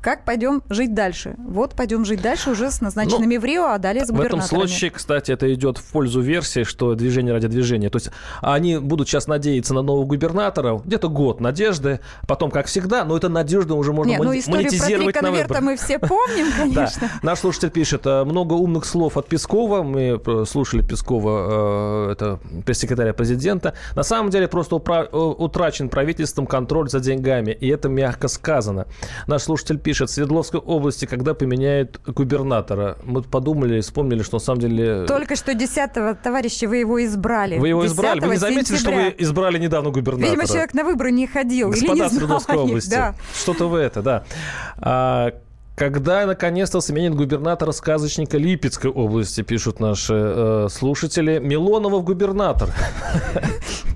как 0.00 0.24
пойдем 0.24 0.62
жить 0.68 0.94
дальше? 0.94 1.34
Вот 1.38 1.74
пойдем 1.74 2.04
жить 2.04 2.22
дальше 2.22 2.50
уже 2.50 2.70
с 2.70 2.80
назначенными 2.80 3.36
ну, 3.36 3.40
в 3.40 3.44
Рио, 3.44 3.64
а 3.66 3.78
далее 3.78 4.04
с 4.04 4.08
губернаторами. 4.08 4.42
В 4.42 4.46
этом 4.46 4.68
случае, 4.68 4.90
кстати, 4.90 5.32
это 5.32 5.52
идет 5.52 5.78
в 5.78 5.84
пользу 5.92 6.20
версии, 6.20 6.64
что 6.64 6.94
движение 6.94 7.32
ради 7.32 7.48
движения. 7.48 7.90
То 7.90 7.96
есть 7.96 8.10
они 8.40 8.78
будут 8.78 9.08
сейчас 9.08 9.26
надеяться 9.26 9.74
на 9.74 9.82
нового 9.82 10.04
губернатора, 10.04 10.80
где-то 10.84 11.08
год 11.08 11.40
надежды, 11.40 12.00
потом, 12.26 12.50
как 12.50 12.66
всегда, 12.66 13.04
но 13.04 13.16
это 13.16 13.28
надежда 13.28 13.74
уже 13.74 13.92
можно 13.92 14.10
Нет, 14.10 14.20
ну, 14.20 14.30
монетизировать 14.30 15.20
на 15.20 15.30
выборах. 15.30 15.62
мы 15.62 15.76
все 15.76 15.98
помним, 15.98 16.46
конечно. 16.56 17.00
Да. 17.00 17.10
Наш 17.22 17.40
слушатель 17.40 17.70
пишет, 17.70 18.06
э, 18.06 18.24
много 18.24 18.54
умных 18.54 18.84
слов 18.84 19.16
от 19.16 19.28
Пескова. 19.28 19.82
Мы 19.82 20.20
э, 20.24 20.44
слушали 20.46 20.82
Пескова, 20.82 22.08
э, 22.08 22.12
это 22.12 22.40
пресс-секретаря 22.64 23.12
президента. 23.12 23.74
На 23.94 24.02
самом 24.02 24.30
деле 24.30 24.48
просто 24.48 24.76
утрачен 24.76 25.88
правительством 25.88 26.46
контроль 26.46 26.88
за 26.88 27.00
деньгами, 27.00 27.50
и 27.50 27.68
это 27.68 27.88
мягко 27.88 28.28
сказано. 28.28 28.86
Наш 29.26 29.42
слушатель 29.42 29.78
пишет, 29.78 29.95
пишет, 29.96 30.10
в 30.10 30.12
Свердловской 30.12 30.60
области, 30.60 31.06
когда 31.06 31.34
поменяют 31.34 32.00
губернатора? 32.06 32.98
Мы 33.04 33.22
подумали, 33.22 33.80
вспомнили, 33.80 34.22
что 34.22 34.36
на 34.36 34.40
самом 34.40 34.60
деле... 34.60 35.04
Только 35.06 35.36
что 35.36 35.52
10-го, 35.52 36.16
товарищи, 36.22 36.66
вы 36.66 36.78
его 36.78 37.04
избрали. 37.04 37.58
Вы 37.58 37.68
его 37.68 37.86
избрали. 37.86 38.20
Вы 38.20 38.28
не 38.28 38.36
заметили, 38.36 38.76
сентября. 38.76 39.10
что 39.10 39.16
вы 39.16 39.24
избрали 39.24 39.58
недавно 39.58 39.90
губернатора? 39.90 40.30
Видимо, 40.30 40.46
человек 40.46 40.74
на 40.74 40.84
выборы 40.84 41.12
не 41.12 41.26
ходил. 41.26 41.70
Господа 41.70 41.92
или 41.94 42.02
не 42.02 42.08
Свердловской 42.10 42.56
области. 42.56 42.90
Да. 42.90 43.14
Что-то 43.34 43.68
в 43.68 43.74
это, 43.74 44.02
да. 44.02 44.24
А, 44.78 45.32
Когда 45.76 46.24
наконец-то 46.24 46.80
сменит 46.80 47.14
губернатора-сказочника 47.14 48.38
Липецкой 48.38 48.90
области, 48.90 49.42
пишут 49.42 49.78
наши 49.78 50.14
э, 50.14 50.68
слушатели. 50.70 51.38
Милонова 51.38 51.98
в 51.98 52.02
губернатор. 52.02 52.70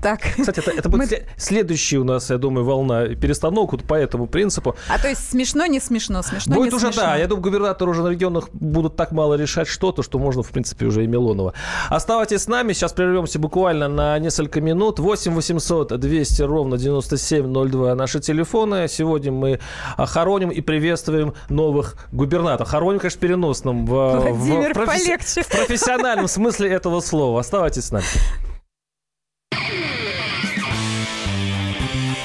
Так. 0.01 0.21
Кстати, 0.35 0.61
это, 0.61 0.71
это 0.71 0.89
будет 0.89 1.11
Мы... 1.11 1.23
следующая 1.37 1.99
у 1.99 2.03
нас, 2.03 2.31
я 2.31 2.39
думаю, 2.39 2.65
волна 2.65 3.05
перестановок 3.09 3.73
вот 3.73 3.83
по 3.83 3.93
этому 3.93 4.25
принципу. 4.25 4.75
А 4.89 4.97
то 4.97 5.07
есть 5.07 5.29
смешно, 5.29 5.67
не 5.67 5.79
смешно, 5.79 6.23
смешно, 6.23 6.55
Будет 6.55 6.71
не 6.71 6.77
уже, 6.77 6.87
смешно. 6.87 7.03
да. 7.03 7.17
Я 7.17 7.27
думаю, 7.27 7.43
губернаторы 7.43 7.91
уже 7.91 8.01
на 8.01 8.07
регионах 8.07 8.49
будут 8.51 8.95
так 8.95 9.11
мало 9.11 9.35
решать 9.35 9.67
что-то, 9.67 10.01
что 10.01 10.17
можно, 10.17 10.41
в 10.41 10.49
принципе, 10.49 10.87
уже 10.87 11.03
и 11.03 11.07
Милонова. 11.07 11.53
Оставайтесь 11.87 12.41
с 12.41 12.47
нами. 12.47 12.73
Сейчас 12.73 12.93
прервемся 12.93 13.37
буквально 13.37 13.87
на 13.89 14.17
несколько 14.17 14.59
минут. 14.59 14.97
8 14.97 15.35
800 15.35 15.99
200 15.99 16.41
ровно 16.41 16.79
9702 16.79 17.93
наши 17.93 18.19
телефоны. 18.19 18.87
Сегодня 18.89 19.31
мы 19.31 19.59
хороним 19.97 20.49
и 20.49 20.61
приветствуем 20.61 21.35
новых 21.49 21.70
губернаторов. 22.11 22.69
Хороним, 22.69 22.99
конечно, 22.99 23.17
в 23.17 23.21
переносном. 23.21 23.85
В, 23.85 24.19
Владимир, 24.19 24.71
в, 24.71 24.73
професси... 24.73 25.41
в 25.41 25.47
профессиональном 25.47 26.27
смысле 26.27 26.69
этого 26.69 26.99
слова. 27.01 27.39
Оставайтесь 27.39 27.85
с 27.85 27.91
нами. 27.91 28.05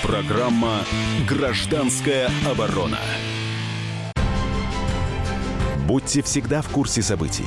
Программа 0.03 0.81
«Гражданская 1.29 2.31
оборона». 2.51 2.99
Будьте 5.87 6.23
всегда 6.23 6.63
в 6.63 6.69
курсе 6.69 7.03
событий. 7.03 7.47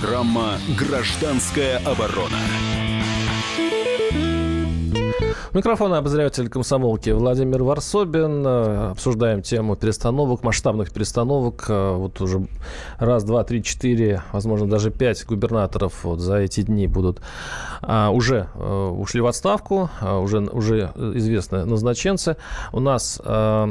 Программа 0.00 0.58
«Гражданская 0.78 1.78
оборона». 1.78 2.36
Микрофон 5.52 5.92
обозреватель 5.92 6.48
комсомолки 6.48 7.10
Владимир 7.10 7.64
Варсобин. 7.64 8.46
Обсуждаем 8.46 9.42
тему 9.42 9.74
перестановок, 9.74 10.44
масштабных 10.44 10.92
перестановок. 10.92 11.64
Вот 11.68 12.20
уже 12.20 12.46
раз, 12.98 13.24
два, 13.24 13.42
три, 13.42 13.62
четыре, 13.62 14.22
возможно, 14.30 14.68
даже 14.68 14.92
пять 14.92 15.24
губернаторов 15.24 16.04
вот 16.04 16.20
за 16.20 16.36
эти 16.36 16.60
дни 16.62 16.86
будут 16.86 17.20
а, 17.82 18.10
уже 18.10 18.48
а, 18.54 18.90
ушли 18.90 19.20
в 19.20 19.26
отставку, 19.26 19.90
а, 20.00 20.18
уже, 20.18 20.38
уже 20.38 20.92
известны 20.96 21.64
назначенцы. 21.64 22.36
У 22.72 22.78
нас... 22.78 23.20
А, 23.24 23.70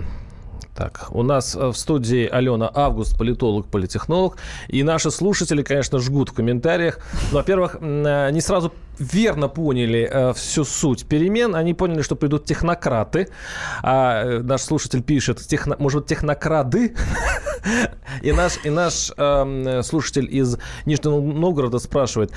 так, 0.76 1.08
у 1.12 1.24
нас 1.24 1.56
в 1.56 1.74
студии 1.74 2.28
Алена 2.28 2.72
Август, 2.74 3.18
политолог, 3.18 3.68
политехнолог. 3.68 4.38
И 4.68 4.84
наши 4.84 5.12
слушатели, 5.12 5.64
конечно, 5.64 6.00
жгут 6.00 6.30
в 6.30 6.34
комментариях. 6.34 7.00
Во-первых, 7.32 7.78
не 7.82 8.42
сразу 8.42 8.72
верно 9.00 9.48
поняли 9.48 10.10
э, 10.12 10.34
всю 10.34 10.64
суть 10.64 11.06
перемен. 11.06 11.56
Они 11.56 11.74
поняли, 11.74 12.02
что 12.02 12.16
придут 12.16 12.46
технократы. 12.46 13.30
А 13.84 14.24
э, 14.24 14.40
наш 14.40 14.62
слушатель 14.62 15.04
пишет, 15.04 15.40
техно, 15.40 15.76
может 15.80 16.08
технокрады? 16.08 16.96
И 18.22 18.32
наш, 18.32 18.60
и 18.64 18.70
наш 18.70 19.12
э, 19.18 19.82
слушатель 19.84 20.28
из 20.34 20.58
Нижнего 20.86 21.20
Новгорода 21.20 21.80
спрашивает, 21.80 22.32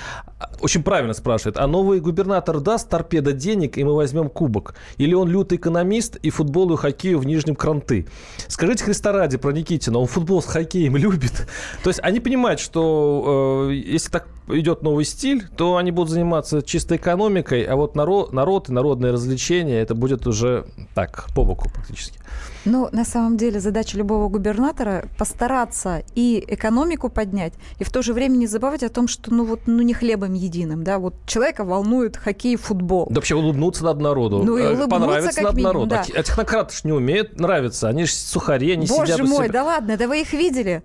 очень 0.61 0.83
правильно 0.83 1.15
спрашивает, 1.15 1.57
а 1.57 1.67
новый 1.67 2.01
губернатор 2.01 2.61
даст 2.61 2.89
торпеда 2.89 3.33
денег, 3.33 3.79
и 3.79 3.85
мы 3.85 3.95
возьмем 3.95 4.29
кубок? 4.29 4.75
Или 4.97 5.15
он 5.15 5.29
лютый 5.29 5.57
экономист 5.57 6.17
и 6.17 6.31
футболу 6.31 6.75
и 6.75 6.77
хоккею 6.77 7.19
в 7.19 7.27
Нижнем 7.27 7.55
кранты? 7.55 8.07
Скажите 8.49 8.85
Христа 8.85 9.13
ради 9.13 9.39
про 9.39 9.53
Никитина, 9.53 9.99
он 9.99 10.07
футбол 10.07 10.43
с 10.43 10.47
хоккеем 10.47 10.97
любит. 10.97 11.47
То 11.85 11.91
есть 11.91 12.01
они 12.03 12.21
понимают, 12.21 12.61
что 12.61 13.69
э, 13.71 13.75
если 13.75 14.11
так 14.11 14.27
идет 14.49 14.83
новый 14.83 15.05
стиль, 15.05 15.47
то 15.57 15.77
они 15.77 15.91
будут 15.91 16.11
заниматься 16.11 16.50
чистой 16.65 16.97
экономикой, 16.97 17.65
а 17.65 17.77
вот 17.77 17.95
народ, 17.95 18.33
народ 18.33 18.69
и 18.69 18.73
народные 18.73 19.13
развлечения, 19.13 19.81
это 19.81 19.95
будет 19.95 20.27
уже 20.27 20.67
так, 20.95 21.27
по 21.35 21.45
боку 21.45 21.69
практически. 21.71 22.19
Ну, 22.65 22.89
на 22.93 23.05
самом 23.05 23.37
деле, 23.37 23.61
задача 23.61 23.97
любого 23.97 24.29
губернатора 24.29 25.05
постараться 25.17 26.03
и 26.15 26.45
экономику 26.47 27.09
поднять, 27.09 27.55
и 27.79 27.85
в 27.85 27.91
то 27.91 28.03
же 28.03 28.13
время 28.13 28.37
не 28.37 28.47
забывать 28.47 28.83
о 28.83 28.89
том, 28.89 29.09
что, 29.09 29.33
ну, 29.33 29.45
вот, 29.45 29.61
ну, 29.67 29.83
не 29.83 29.95
хлебом 29.95 30.35
единым, 30.35 30.85
да, 30.85 30.99
вот 30.99 31.15
человека 31.27 31.65
волнует 31.65 32.17
хоккей 32.17 32.55
и 32.55 32.57
футбол. 32.57 33.07
Да 33.09 33.17
вообще 33.17 33.35
улыбнуться 33.35 33.85
над 33.85 34.01
народу. 34.01 34.43
Ну, 34.45 34.57
и 34.59 34.63
улыбнуться 34.63 34.89
Понравится 34.89 35.43
над 35.43 35.55
минимум, 35.55 35.89
народу. 35.89 35.91
Да. 35.91 36.05
А 36.21 36.23
технократы 36.23 36.75
ж 36.75 36.85
не 36.85 36.93
умеют 36.93 37.41
нравиться, 37.41 37.89
они 37.89 38.05
же 38.05 38.13
сухари, 38.13 38.73
они 38.73 38.87
Боже 38.87 39.13
сидят 39.13 39.27
мой, 39.27 39.45
себя... 39.45 39.53
да 39.53 39.65
ладно, 39.65 39.97
да 39.97 40.07
вы 40.07 40.21
их 40.21 40.33
видели? 40.33 40.83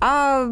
А 0.00 0.48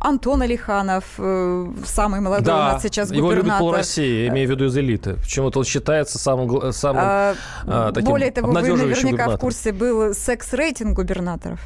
Антон 0.00 0.40
Алиханов, 0.42 1.04
э, 1.18 1.72
самый 1.84 2.20
молодой 2.20 2.46
да, 2.46 2.56
у 2.56 2.72
нас 2.72 2.82
сейчас 2.82 3.10
его 3.10 3.28
губернатор. 3.28 3.46
любит 3.46 3.58
пол 3.58 3.72
России, 3.72 4.28
имею 4.28 4.48
в 4.48 4.50
виду 4.50 4.64
из 4.66 4.76
элиты. 4.76 5.14
Почему-то 5.14 5.58
он 5.58 5.64
считается 5.66 6.18
самым, 6.18 6.72
самым 6.72 7.02
а, 7.04 7.34
а, 7.66 7.92
таким 7.92 8.10
Более 8.10 8.30
того, 8.30 8.50
вы 8.50 8.62
наверняка 8.62 9.28
в 9.28 9.38
курсе 9.38 9.72
был 9.72 10.14
секс-рейтинг 10.14 10.96
губернаторов. 10.96 11.60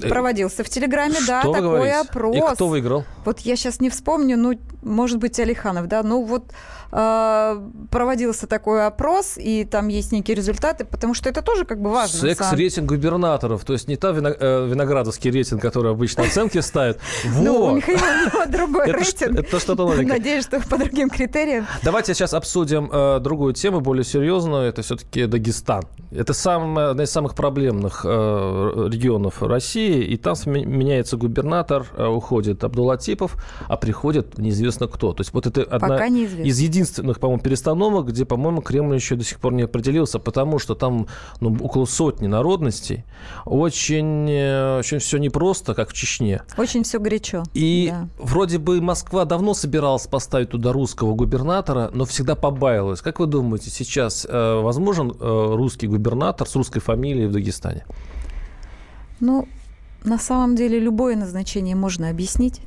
Э, 0.00 0.08
Проводился 0.08 0.62
в 0.62 0.68
Телеграме, 0.68 1.14
Что 1.14 1.26
да, 1.26 1.42
такой 1.42 1.60
говорите? 1.60 1.98
опрос. 1.98 2.36
И 2.36 2.54
кто 2.54 2.68
выиграл? 2.68 3.04
Вот 3.24 3.40
я 3.40 3.56
сейчас 3.56 3.80
не 3.80 3.90
вспомню, 3.90 4.36
ну, 4.36 4.58
может 4.82 5.18
быть, 5.18 5.38
Алиханов, 5.40 5.88
да, 5.88 6.02
ну 6.02 6.22
вот 6.22 6.52
проводился 6.90 8.46
такой 8.46 8.86
опрос, 8.86 9.34
и 9.36 9.64
там 9.64 9.88
есть 9.88 10.12
некие 10.12 10.36
результаты, 10.36 10.84
потому 10.84 11.14
что 11.14 11.28
это 11.28 11.42
тоже 11.42 11.64
как 11.64 11.80
бы 11.80 11.90
важно. 11.90 12.18
Секс-рейтинг 12.18 12.88
губернаторов, 12.88 13.64
то 13.64 13.72
есть 13.72 13.88
не 13.88 13.96
та 13.96 14.10
вино- 14.10 14.36
э, 14.38 14.66
виноградовский 14.68 15.30
рейтинг, 15.30 15.60
который 15.62 15.92
обычно 15.92 16.24
оценки 16.24 16.58
ставят. 16.60 16.98
Ну, 17.46 17.66
у. 17.66 17.76
Михаила 17.76 18.46
другой 18.46 18.86
рейтинг. 18.92 19.38
это 19.38 19.60
что-то 19.60 19.84
новенькое. 19.86 20.18
Надеюсь, 20.18 20.44
что 20.44 20.60
по 20.60 20.78
другим 20.78 21.10
критериям. 21.10 21.66
Давайте 21.82 22.14
сейчас 22.14 22.34
обсудим 22.34 22.88
э, 22.92 23.18
другую 23.20 23.52
тему, 23.54 23.80
более 23.80 24.04
серьезную. 24.04 24.62
Это 24.68 24.82
все-таки 24.82 25.26
Дагестан. 25.26 25.84
Это 26.10 26.32
самая, 26.32 26.90
одна 26.90 27.04
из 27.04 27.10
самых 27.10 27.34
проблемных 27.34 28.02
э, 28.04 28.08
регионов 28.90 29.42
России. 29.42 30.02
И 30.04 30.16
там 30.16 30.34
меняется 30.46 31.16
губернатор, 31.16 31.86
э, 31.96 32.06
уходит 32.06 32.64
Абдулатипов, 32.64 33.36
а 33.68 33.76
приходит 33.76 34.38
неизвестно 34.38 34.86
кто. 34.88 35.12
То 35.12 35.20
есть 35.22 35.32
вот 35.34 35.46
это 35.46 35.62
одна 35.62 35.88
Пока 35.88 36.08
неизвестно. 36.08 36.48
из 36.48 36.58
единственных, 36.76 37.18
по-моему, 37.18 37.42
перестановок, 37.42 38.08
где, 38.08 38.24
по-моему, 38.24 38.60
Кремль 38.60 38.94
еще 38.94 39.16
до 39.16 39.24
сих 39.24 39.40
пор 39.40 39.54
не 39.54 39.62
определился, 39.62 40.18
потому 40.18 40.58
что 40.58 40.74
там 40.74 41.06
ну, 41.40 41.56
около 41.60 41.86
сотни 41.86 42.26
народностей. 42.26 43.04
Очень, 43.44 44.28
э, 44.30 44.78
очень 44.78 44.98
все 44.98 45.18
непросто, 45.18 45.74
как 45.74 45.90
в 45.90 45.92
Чечне. 45.94 46.42
Очень 46.58 46.84
все 46.84 46.98
горячо. 46.98 47.44
И 47.54 47.88
да. 47.90 48.08
вроде 48.18 48.58
бы 48.58 48.80
Москва 48.80 49.24
давно 49.24 49.54
собиралась 49.54 50.06
поставить 50.06 50.50
туда 50.50 50.72
русского 50.72 51.14
губернатора, 51.14 51.90
но 51.92 52.04
всегда 52.04 52.34
побаивалась. 52.34 53.00
Как 53.00 53.20
вы 53.20 53.26
думаете, 53.26 53.70
сейчас 53.70 54.26
э, 54.28 54.60
возможен 54.60 55.10
э, 55.18 55.54
русский 55.54 55.86
губернатор 55.86 56.46
с 56.46 56.54
русской 56.54 56.80
фамилией 56.80 57.26
в 57.26 57.32
Дагестане? 57.32 57.84
Ну, 59.20 59.48
на 60.04 60.18
самом 60.18 60.54
деле, 60.56 60.78
любое 60.78 61.16
назначение 61.16 61.74
можно 61.74 62.10
объяснить. 62.10 62.60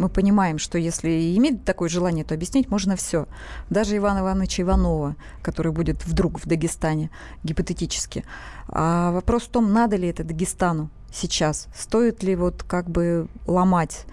Мы 0.00 0.08
понимаем, 0.08 0.58
что 0.58 0.78
если 0.78 1.36
иметь 1.36 1.62
такое 1.66 1.90
желание, 1.90 2.24
то 2.24 2.34
объяснить 2.34 2.70
можно 2.70 2.96
все. 2.96 3.26
Даже 3.68 3.98
Ивана 3.98 4.20
Ивановича 4.20 4.62
Иванова, 4.62 5.14
который 5.42 5.72
будет 5.72 6.06
вдруг 6.06 6.40
в 6.40 6.46
Дагестане, 6.46 7.10
гипотетически. 7.44 8.24
А 8.68 9.12
вопрос 9.12 9.42
в 9.42 9.48
том, 9.50 9.74
надо 9.74 9.96
ли 9.96 10.08
это 10.08 10.24
Дагестану 10.24 10.88
сейчас. 11.12 11.68
Стоит 11.76 12.22
ли 12.22 12.34
вот 12.34 12.62
как 12.62 12.88
бы 12.88 13.28
ломать 13.46 14.06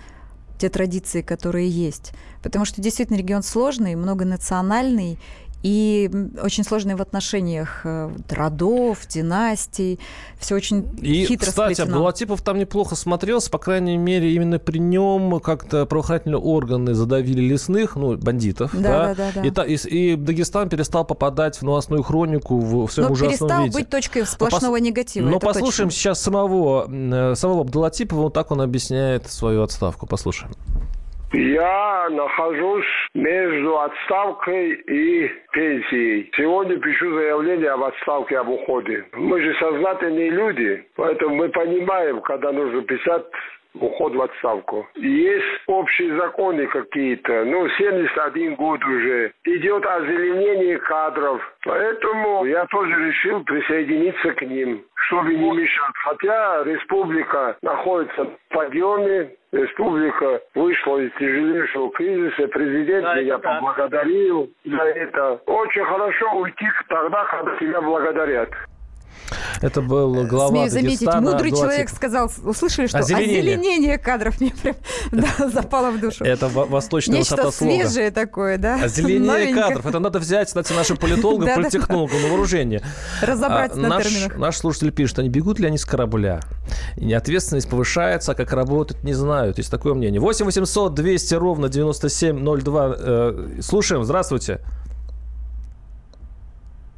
те 0.57 0.67
традиции, 0.67 1.21
которые 1.21 1.69
есть. 1.69 2.11
Потому 2.43 2.65
что 2.65 2.81
действительно 2.81 3.15
регион 3.15 3.41
сложный, 3.43 3.95
многонациональный, 3.95 5.19
и 5.63 6.09
очень 6.41 6.63
сложный 6.63 6.95
в 6.95 7.01
отношениях 7.01 7.81
э, 7.83 8.09
родов, 8.29 9.07
династий. 9.07 9.99
Все 10.39 10.55
очень 10.55 10.87
И, 11.01 11.25
хитро 11.25 11.47
кстати, 11.47 11.73
сплетено. 11.73 11.95
Абдулатипов 11.97 12.41
там 12.41 12.57
неплохо 12.59 12.95
смотрелся, 12.95 13.49
по 13.49 13.57
крайней 13.57 13.97
мере, 13.97 14.33
именно 14.33 14.59
при 14.59 14.77
нем 14.79 15.39
как-то 15.39 15.85
правоохранительные 15.85 16.39
органы 16.39 16.93
задавили 16.93 17.41
лесных, 17.41 17.95
ну, 17.95 18.15
бандитов, 18.17 18.71
Да, 18.73 19.13
да, 19.13 19.15
да, 19.15 19.31
да. 19.35 19.41
И, 19.47 19.51
та- 19.51 19.63
и, 19.65 19.77
с- 19.77 19.85
и 19.87 20.15
Дагестан 20.15 20.69
перестал 20.69 21.05
попадать 21.05 21.57
в 21.57 21.63
новостную 21.63 22.03
хронику 22.03 22.59
в, 22.59 22.89
своем 22.91 23.07
Но 23.09 23.13
ужасном 23.13 23.29
перестал 23.49 23.63
виде. 23.63 23.73
быть 23.77 23.89
точкой 23.89 24.25
сплошного 24.25 24.77
пос- 24.77 24.81
негатива. 24.81 25.27
Но 25.27 25.39
послушаем 25.39 25.89
точно. 25.89 25.99
сейчас 25.99 26.21
самого, 26.21 26.87
э, 26.89 27.35
самого 27.35 27.61
Абдулатипова, 27.61 28.21
вот 28.23 28.33
так 28.33 28.51
он 28.51 28.61
объясняет 28.61 29.29
свою 29.31 29.63
отставку. 29.63 30.05
Послушаем. 30.05 30.51
Я 31.33 32.07
нахожусь 32.09 32.85
между 33.13 33.79
отставкой 33.79 34.73
и 34.75 35.29
пенсией. 35.51 36.31
Сегодня 36.37 36.77
пишу 36.77 37.13
заявление 37.15 37.71
об 37.71 37.83
отставке, 37.83 38.37
об 38.39 38.49
уходе. 38.49 39.05
Мы 39.13 39.41
же 39.41 39.53
сознательные 39.59 40.29
люди, 40.29 40.85
поэтому 40.95 41.35
мы 41.35 41.49
понимаем, 41.49 42.21
когда 42.21 42.53
нужно 42.53 42.81
писать 42.83 43.25
уход 43.81 44.13
в 44.15 44.21
отставку. 44.21 44.87
Есть 44.95 45.61
общие 45.67 46.17
законы 46.17 46.67
какие-то, 46.67 47.45
ну, 47.45 47.67
71 47.69 48.55
год 48.55 48.83
уже. 48.85 49.33
Идет 49.45 49.85
озеленение 49.85 50.77
кадров. 50.79 51.41
Поэтому 51.63 52.45
я 52.45 52.65
тоже 52.67 52.93
решил 52.93 53.43
присоединиться 53.43 54.33
к 54.33 54.41
ним, 54.41 54.83
чтобы 55.07 55.33
не 55.33 55.51
мешать. 55.51 55.91
Хотя 56.03 56.63
республика 56.63 57.57
находится 57.61 58.25
в 58.25 58.53
подъеме, 58.53 59.31
республика 59.51 60.41
вышла 60.55 60.97
из 60.99 61.11
тяжелейшего 61.13 61.91
кризиса. 61.91 62.47
Президент 62.47 63.03
да, 63.03 63.15
меня 63.15 63.37
да. 63.37 63.55
поблагодарил 63.55 64.49
за 64.65 64.83
это. 64.83 65.41
Очень 65.45 65.85
хорошо 65.85 66.31
уйти 66.33 66.67
тогда, 66.87 67.25
когда 67.25 67.55
тебя 67.57 67.81
благодарят. 67.81 68.49
Это 69.61 69.81
был 69.81 70.25
глава 70.25 70.51
Смею 70.51 70.69
заметить, 70.69 70.99
Дагестана, 70.99 71.31
мудрый 71.31 71.51
человек 71.51 71.89
сказал, 71.89 72.31
услышали, 72.43 72.87
что 72.87 72.99
озеленение, 72.99 73.39
озеленение 73.39 73.97
кадров 73.97 74.39
мне 74.39 74.51
прям 74.51 74.75
да, 75.11 75.49
запало 75.49 75.91
в 75.91 75.99
душу. 75.99 76.23
Это 76.23 76.47
восточная 76.47 77.19
Нечто 77.19 77.35
высота 77.35 77.51
слога. 77.51 77.73
свежее 77.73 78.11
такое, 78.11 78.57
да? 78.57 78.83
Озеленение 78.83 79.53
кадров. 79.53 79.85
Это 79.85 79.99
надо 79.99 80.19
взять, 80.19 80.47
кстати, 80.47 80.73
нашим 80.73 80.97
политологам, 80.97 81.49
политтехнологам 81.55 82.21
на 82.21 82.27
вооружение. 82.29 82.81
Разобраться 83.21 83.79
на 83.79 84.01
терминах. 84.01 84.37
Наш 84.37 84.57
слушатель 84.57 84.91
пишет, 84.91 85.19
а 85.19 85.23
не 85.23 85.29
бегут 85.29 85.59
ли 85.59 85.67
они 85.67 85.77
с 85.77 85.85
корабля? 85.85 86.39
И 86.95 87.11
ответственность 87.13 87.69
повышается, 87.69 88.33
а 88.33 88.35
как 88.35 88.51
работать 88.53 89.03
не 89.03 89.13
знают. 89.13 89.57
Есть 89.57 89.71
такое 89.71 89.93
мнение. 89.93 90.21
8 90.21 90.45
800 90.45 90.93
200 90.93 91.33
ровно 91.35 91.69
9702. 91.69 92.95
Э, 92.97 93.59
слушаем, 93.61 94.03
здравствуйте. 94.03 94.61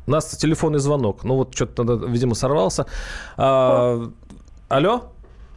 У 0.09 0.11
нас 0.11 0.25
телефонный 0.35 0.79
звонок. 0.79 1.23
Ну 1.23 1.35
вот 1.35 1.53
что-то, 1.53 1.83
видимо, 1.83 2.33
сорвался. 2.33 2.87
А, 3.37 3.99
алло? 4.67 5.03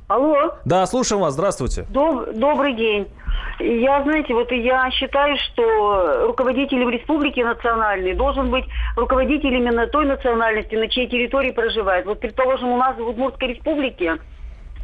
Алло. 0.08 0.56
Да, 0.66 0.84
слушаем 0.84 1.22
вас. 1.22 1.32
Здравствуйте. 1.32 1.86
Доб- 1.88 2.34
добрый 2.34 2.74
день. 2.74 3.08
Я, 3.60 4.02
знаете, 4.02 4.34
вот 4.34 4.52
я 4.52 4.90
считаю, 4.90 5.38
что 5.38 6.26
руководитель 6.26 6.84
в 6.84 6.90
республике 6.90 7.46
национальный 7.46 8.12
должен 8.12 8.50
быть 8.50 8.66
руководитель 8.94 9.54
именно 9.54 9.86
той 9.86 10.04
национальности, 10.04 10.74
на 10.74 10.86
чьей 10.88 11.08
территории 11.08 11.52
проживает. 11.52 12.04
Вот, 12.04 12.20
предположим, 12.20 12.72
у 12.72 12.76
нас 12.76 12.94
в 12.98 13.08
Удмуртской 13.08 13.54
республике 13.54 14.18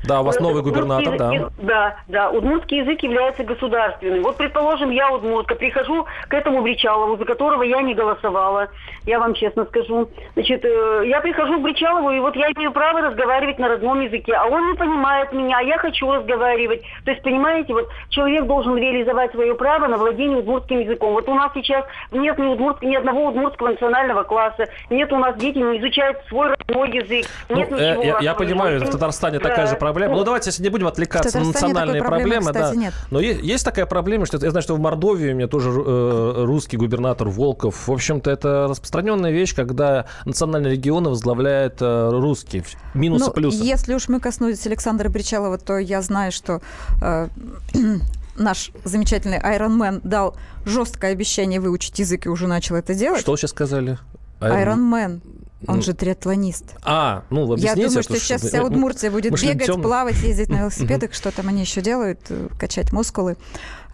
да, 0.04 0.20
у 0.20 0.24
вас 0.24 0.38
новый 0.40 0.62
губернатор, 0.62 1.16
да. 1.16 1.32
Да, 1.58 1.96
да. 2.08 2.30
Удмуртский 2.30 2.78
язык 2.78 3.02
является 3.02 3.44
государственным. 3.44 4.22
Вот, 4.22 4.36
предположим, 4.36 4.90
я 4.90 5.10
удмуртка, 5.10 5.54
прихожу 5.54 6.06
к 6.28 6.34
этому 6.34 6.62
Бричалову, 6.62 7.16
за 7.16 7.24
которого 7.24 7.62
я 7.62 7.82
не 7.82 7.94
голосовала, 7.94 8.68
я 9.04 9.18
вам 9.18 9.34
честно 9.34 9.64
скажу. 9.66 10.08
Значит, 10.34 10.64
э, 10.64 11.02
я 11.06 11.20
прихожу 11.20 11.58
к 11.58 11.62
Бричалову, 11.62 12.10
и 12.10 12.20
вот 12.20 12.36
я 12.36 12.50
имею 12.52 12.72
право 12.72 13.00
разговаривать 13.00 13.58
на 13.58 13.68
родном 13.68 14.00
языке, 14.00 14.34
а 14.34 14.46
он 14.46 14.70
не 14.70 14.76
понимает 14.76 15.32
меня, 15.32 15.58
а 15.58 15.62
я 15.62 15.78
хочу 15.78 16.10
разговаривать. 16.10 16.82
То 17.04 17.10
есть, 17.10 17.22
понимаете, 17.22 17.74
вот 17.74 17.88
человек 18.08 18.46
должен 18.46 18.76
реализовать 18.76 19.32
свое 19.32 19.54
право 19.54 19.88
на 19.88 19.96
владение 19.96 20.38
удмуртским 20.38 20.80
языком. 20.80 21.12
Вот 21.12 21.28
у 21.28 21.34
нас 21.34 21.50
сейчас 21.54 21.84
нет 22.12 22.38
ни, 22.38 22.46
удмуртского, 22.46 22.88
ни 22.88 22.96
одного 22.96 23.26
удмуртского 23.26 23.68
национального 23.68 24.22
класса, 24.22 24.68
нет 24.90 25.12
у 25.12 25.16
нас 25.16 25.36
дети 25.36 25.58
не 25.58 25.78
изучают 25.78 26.18
свой 26.28 26.48
родной 26.48 26.90
язык, 26.90 27.26
нет 27.48 27.70
ну, 27.70 27.76
ничего. 27.76 28.02
Э, 28.02 28.06
я, 28.06 28.18
я 28.20 28.34
понимаю, 28.34 28.80
в 28.80 28.90
Татарстане 28.90 29.38
да. 29.38 29.48
такая 29.48 29.66
же 29.66 29.76
проблема 29.76 29.87
проблема. 29.92 30.16
Ну, 30.16 30.24
давайте, 30.24 30.50
если 30.50 30.62
не 30.62 30.68
будем 30.68 30.86
отвлекаться 30.86 31.38
на 31.38 31.46
национальные 31.46 32.02
проблемы. 32.02 32.52
Кстати, 32.52 32.74
да. 32.74 32.80
нет. 32.80 32.94
Но 33.10 33.20
есть, 33.20 33.42
есть 33.42 33.64
такая 33.64 33.86
проблема, 33.86 34.26
что 34.26 34.38
я 34.38 34.50
знаю, 34.50 34.62
что 34.62 34.74
в 34.74 34.80
Мордовии 34.80 35.32
у 35.32 35.34
меня 35.34 35.48
тоже 35.48 35.70
э, 35.70 36.44
русский 36.44 36.76
губернатор 36.76 37.28
Волков. 37.28 37.88
В 37.88 37.92
общем-то, 37.92 38.30
это 38.30 38.66
распространенная 38.68 39.30
вещь, 39.30 39.54
когда 39.54 40.06
национальные 40.24 40.72
регионы 40.72 41.10
возглавляет 41.10 41.78
э, 41.80 42.10
русский. 42.12 42.64
Минусы, 42.94 43.26
ну, 43.26 43.32
плюсы. 43.32 43.62
Если 43.62 43.94
уж 43.94 44.08
мы 44.08 44.20
коснулись 44.20 44.66
Александра 44.66 45.08
Бричалова, 45.08 45.58
то 45.58 45.78
я 45.78 46.02
знаю, 46.02 46.32
что 46.32 46.60
э, 47.02 47.28
наш 48.36 48.70
замечательный 48.84 49.38
Man 49.38 50.00
дал 50.02 50.36
жесткое 50.64 51.12
обещание 51.12 51.60
выучить 51.60 51.98
язык 51.98 52.26
и 52.26 52.28
уже 52.28 52.46
начал 52.46 52.76
это 52.76 52.94
делать. 52.94 53.20
Что 53.20 53.36
сейчас 53.36 53.50
сказали? 53.50 53.98
Iron 54.40 54.90
Man. 54.90 55.20
Он 55.66 55.76
ну, 55.76 55.82
же 55.82 55.92
триатлонист. 55.92 56.76
А, 56.82 57.24
ну, 57.30 57.42
объясните. 57.52 57.80
Я 57.80 57.88
думаю, 57.88 58.02
что 58.04 58.16
сейчас 58.16 58.42
вся 58.42 58.62
Удмуртия 58.62 59.10
будет 59.10 59.32
бегать, 59.42 59.82
плавать, 59.82 60.22
ездить 60.22 60.48
на 60.48 60.58
велосипедах, 60.58 61.12
что 61.14 61.32
там 61.32 61.48
они 61.48 61.62
еще 61.62 61.80
делают, 61.80 62.20
э, 62.28 62.48
качать 62.58 62.92
мускулы 62.92 63.36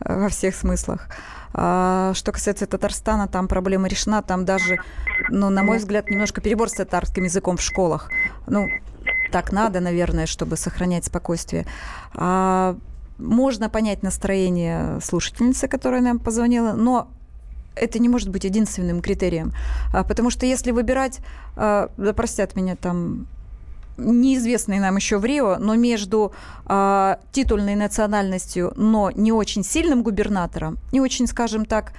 э, 0.00 0.20
во 0.20 0.28
всех 0.28 0.54
смыслах. 0.54 1.08
А, 1.54 2.12
что 2.14 2.32
касается 2.32 2.66
Татарстана, 2.66 3.28
там 3.28 3.48
проблема 3.48 3.88
решена, 3.88 4.22
там 4.22 4.44
даже, 4.44 4.78
ну, 5.30 5.48
на 5.48 5.62
мой 5.62 5.78
взгляд, 5.78 6.10
немножко 6.10 6.42
перебор 6.42 6.68
с 6.68 6.74
татарским 6.74 7.24
языком 7.24 7.56
в 7.56 7.62
школах. 7.62 8.10
Ну, 8.46 8.68
так 9.32 9.50
надо, 9.50 9.80
наверное, 9.80 10.26
чтобы 10.26 10.58
сохранять 10.58 11.06
спокойствие. 11.06 11.64
А, 12.14 12.76
можно 13.16 13.70
понять 13.70 14.02
настроение 14.02 15.00
слушательницы, 15.00 15.66
которая 15.66 16.02
нам 16.02 16.18
позвонила, 16.18 16.72
но 16.72 17.08
это 17.76 17.98
не 17.98 18.08
может 18.08 18.28
быть 18.28 18.44
единственным 18.44 19.00
критерием. 19.00 19.52
А, 19.92 20.04
потому 20.04 20.30
что 20.30 20.46
если 20.46 20.70
выбирать, 20.70 21.20
а, 21.56 21.90
да 21.96 22.12
простят 22.12 22.56
меня 22.56 22.76
там 22.76 23.26
неизвестный 23.96 24.78
нам 24.78 24.96
еще 24.96 25.18
в 25.18 25.24
Рио, 25.24 25.56
но 25.58 25.76
между 25.76 26.32
э, 26.66 27.16
титульной 27.32 27.76
национальностью, 27.76 28.72
но 28.76 29.10
не 29.12 29.32
очень 29.32 29.62
сильным 29.62 30.02
губернатором, 30.02 30.78
не 30.92 31.00
очень, 31.00 31.26
скажем 31.26 31.64
так, 31.64 31.92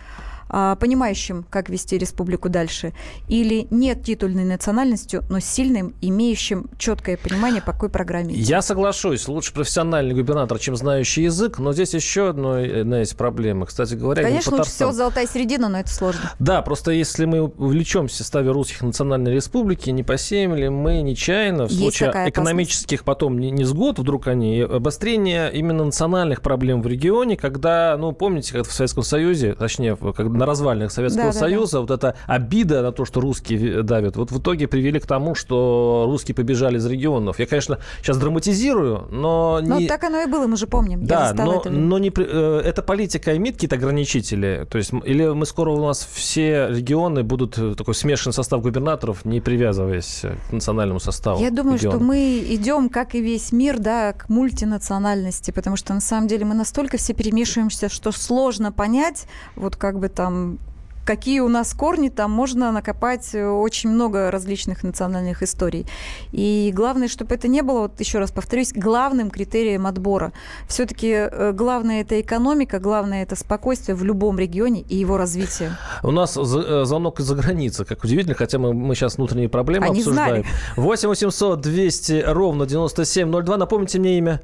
понимающим, 0.48 1.46
как 1.50 1.70
вести 1.70 1.98
республику 1.98 2.50
дальше, 2.50 2.94
или 3.28 3.68
нет 3.72 4.04
титульной 4.04 4.46
национальностью, 4.46 5.24
но 5.30 5.40
сильным, 5.40 5.94
имеющим 6.02 6.70
четкое 6.78 7.18
понимание, 7.18 7.62
по 7.62 7.72
какой 7.72 7.90
программе. 7.90 8.34
Я 8.36 8.62
соглашусь, 8.62 9.28
лучше 9.28 9.54
профессиональный 9.54 10.14
губернатор, 10.14 10.60
чем 10.60 10.76
знающий 10.76 11.24
язык, 11.24 11.60
но 11.60 11.74
здесь 11.74 11.94
еще 11.94 12.30
одна, 12.30 12.60
одна 12.60 13.00
есть 13.00 13.18
проблема. 13.18 13.66
Кстати 13.66 13.96
говоря, 13.96 14.24
Конечно, 14.24 14.58
лучше 14.58 14.70
всего 14.70 14.92
золотая 14.92 15.28
середина, 15.28 15.70
но 15.70 15.80
это 15.80 15.94
сложно. 15.94 16.32
Да, 16.40 16.62
просто 16.62 16.92
если 16.92 17.26
мы 17.26 17.42
увлечем 17.42 18.08
в 18.08 18.12
составе 18.12 18.52
русских 18.52 18.82
национальной 18.82 19.34
республики, 19.34 19.90
не 19.90 20.04
посеем 20.04 20.56
ли 20.56 20.70
мы 20.70 21.02
нечаянно 21.02 21.68
в 21.68 21.72
есть 21.72 21.82
случае 21.82 22.12
экономических 22.30 23.04
потом 23.04 23.40
не, 23.40 23.52
не 23.52 23.64
сгод 23.64 24.00
вдруг 24.00 24.28
они, 24.28 24.62
обострение 24.62 25.52
именно 25.54 25.86
национальных 25.86 26.42
проблем 26.42 26.82
в 26.82 26.88
регионе, 26.88 27.38
когда, 27.38 27.98
ну, 27.98 28.12
помните, 28.12 28.54
как 28.54 28.68
в 28.68 28.72
Советском 28.72 29.04
Союзе, 29.04 29.54
точнее, 29.54 29.96
когда 29.96 30.35
на 30.36 30.46
развалинах 30.46 30.92
Советского 30.92 31.28
да, 31.28 31.34
Союза, 31.34 31.72
да, 31.72 31.78
да. 31.78 31.82
вот 31.82 31.92
эта 31.92 32.16
обида 32.28 32.82
на 32.82 32.92
то, 32.92 33.06
что 33.06 33.22
русские 33.22 33.84
давят, 33.84 34.16
вот 34.16 34.32
в 34.32 34.40
итоге 34.40 34.68
привели 34.68 35.00
к 35.00 35.08
тому, 35.08 35.36
что 35.36 36.06
русские 36.08 36.36
побежали 36.36 36.78
из 36.78 36.86
регионов. 36.86 37.40
Я, 37.40 37.46
конечно, 37.46 37.80
сейчас 38.02 38.18
драматизирую, 38.18 39.08
но... 39.12 39.60
Но 39.64 39.80
не... 39.80 39.88
так 39.88 40.04
оно 40.04 40.22
и 40.22 40.26
было, 40.26 40.48
мы 40.48 40.58
же 40.58 40.68
помним. 40.68 41.06
Да, 41.06 41.34
но, 41.34 41.64
но 41.66 41.98
не... 42.00 42.12
Э, 42.16 42.62
эта 42.64 42.82
политика 42.82 43.36
имеет 43.38 43.56
какие-то 43.56 43.76
ограничители? 43.76 44.68
То 44.70 44.78
есть, 44.78 44.92
или 45.06 45.28
мы 45.28 45.46
скоро 45.46 45.72
у 45.72 45.86
нас 45.86 46.08
все 46.12 46.68
регионы 46.70 47.24
будут 47.24 47.58
э, 47.58 47.76
такой 47.76 47.96
смешанный 47.96 48.34
состав 48.34 48.62
губернаторов, 48.62 49.26
не 49.26 49.42
привязываясь 49.42 50.24
к 50.50 50.54
национальному 50.54 51.00
составу? 51.00 51.42
Я 51.42 51.52
думаю, 51.52 51.78
региона. 51.78 51.96
что 51.96 52.04
мы 52.04 52.44
идем, 52.50 52.90
как 52.90 53.16
и 53.16 53.22
весь 53.22 53.52
мир, 53.52 53.80
да, 53.80 54.14
к 54.14 54.30
мультинациональности, 54.30 55.52
потому 55.52 55.76
что 55.76 55.94
на 55.94 56.02
самом 56.02 56.28
деле 56.28 56.46
мы 56.46 56.56
настолько 56.56 56.98
все 56.98 57.14
перемешиваемся, 57.14 57.90
что 57.90 58.12
сложно 58.12 58.72
понять, 58.72 59.28
вот 59.56 59.76
как 59.76 60.00
бы 60.00 60.10
там 60.10 60.25
там 60.26 60.60
какие 61.06 61.40
у 61.40 61.48
нас 61.48 61.74
корни, 61.74 62.10
там 62.10 62.32
можно 62.32 62.72
накопать 62.72 63.34
э, 63.34 63.48
очень 63.48 63.92
много 63.92 64.32
различных 64.32 64.84
национальных 64.84 65.44
историй. 65.44 65.86
И 66.32 66.72
главное, 66.76 67.08
чтобы 67.08 67.36
это 67.36 67.48
не 67.48 67.62
было, 67.62 67.82
вот 67.82 68.00
еще 68.00 68.18
раз 68.18 68.32
повторюсь, 68.32 68.74
главным 68.74 69.30
критерием 69.30 69.86
отбора. 69.86 70.34
Все-таки 70.68 71.12
э, 71.12 71.52
главное 71.54 72.02
это 72.02 72.20
экономика, 72.20 72.80
главное 72.80 73.22
это 73.22 73.36
спокойствие 73.36 73.96
в 73.96 74.04
любом 74.04 74.40
регионе 74.40 74.82
и 74.82 74.96
его 74.96 75.18
развитие. 75.18 75.78
У 76.02 76.12
нас 76.12 76.36
э, 76.38 76.86
звонок 76.86 77.20
из-за 77.20 77.36
границы, 77.36 77.86
как 77.86 78.04
удивительно, 78.04 78.36
хотя 78.36 78.58
мы, 78.58 78.74
мы 78.74 78.96
сейчас 78.96 79.18
внутренние 79.18 79.50
проблемы 79.50 79.86
Они 79.86 80.00
обсуждаем. 80.00 80.44
Знали. 80.44 80.46
8 80.76 81.10
800 81.10 81.62
200 81.62 82.24
ровно 82.28 82.66
9702. 82.66 83.58
Напомните 83.58 84.00
мне 84.00 84.18
имя. 84.18 84.42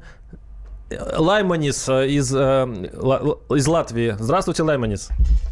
Лайманис 0.90 1.88
из, 1.88 2.32
из 2.32 3.66
Латвии. 3.66 4.14
Здравствуйте, 4.18 4.62
Лайманис. 4.62 5.08
Здравствуйте. 5.08 5.51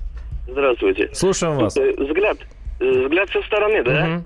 Слушаем 1.15 1.57
вас. 1.57 1.77
Э, 1.77 1.93
взгляд, 1.97 2.39
э, 2.81 2.91
взгляд 2.91 3.31
со 3.31 3.43
стороны, 3.43 3.83
да? 3.83 4.05
Угу. 4.05 4.25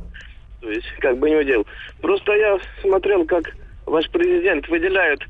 То 0.62 0.70
есть, 0.70 0.86
как 0.98 1.18
бы 1.18 1.30
не 1.30 1.36
удел. 1.36 1.66
Просто 2.00 2.32
я 2.32 2.58
смотрел, 2.80 3.24
как 3.26 3.52
ваш 3.86 4.08
президент 4.10 4.68
выделяет 4.68 5.20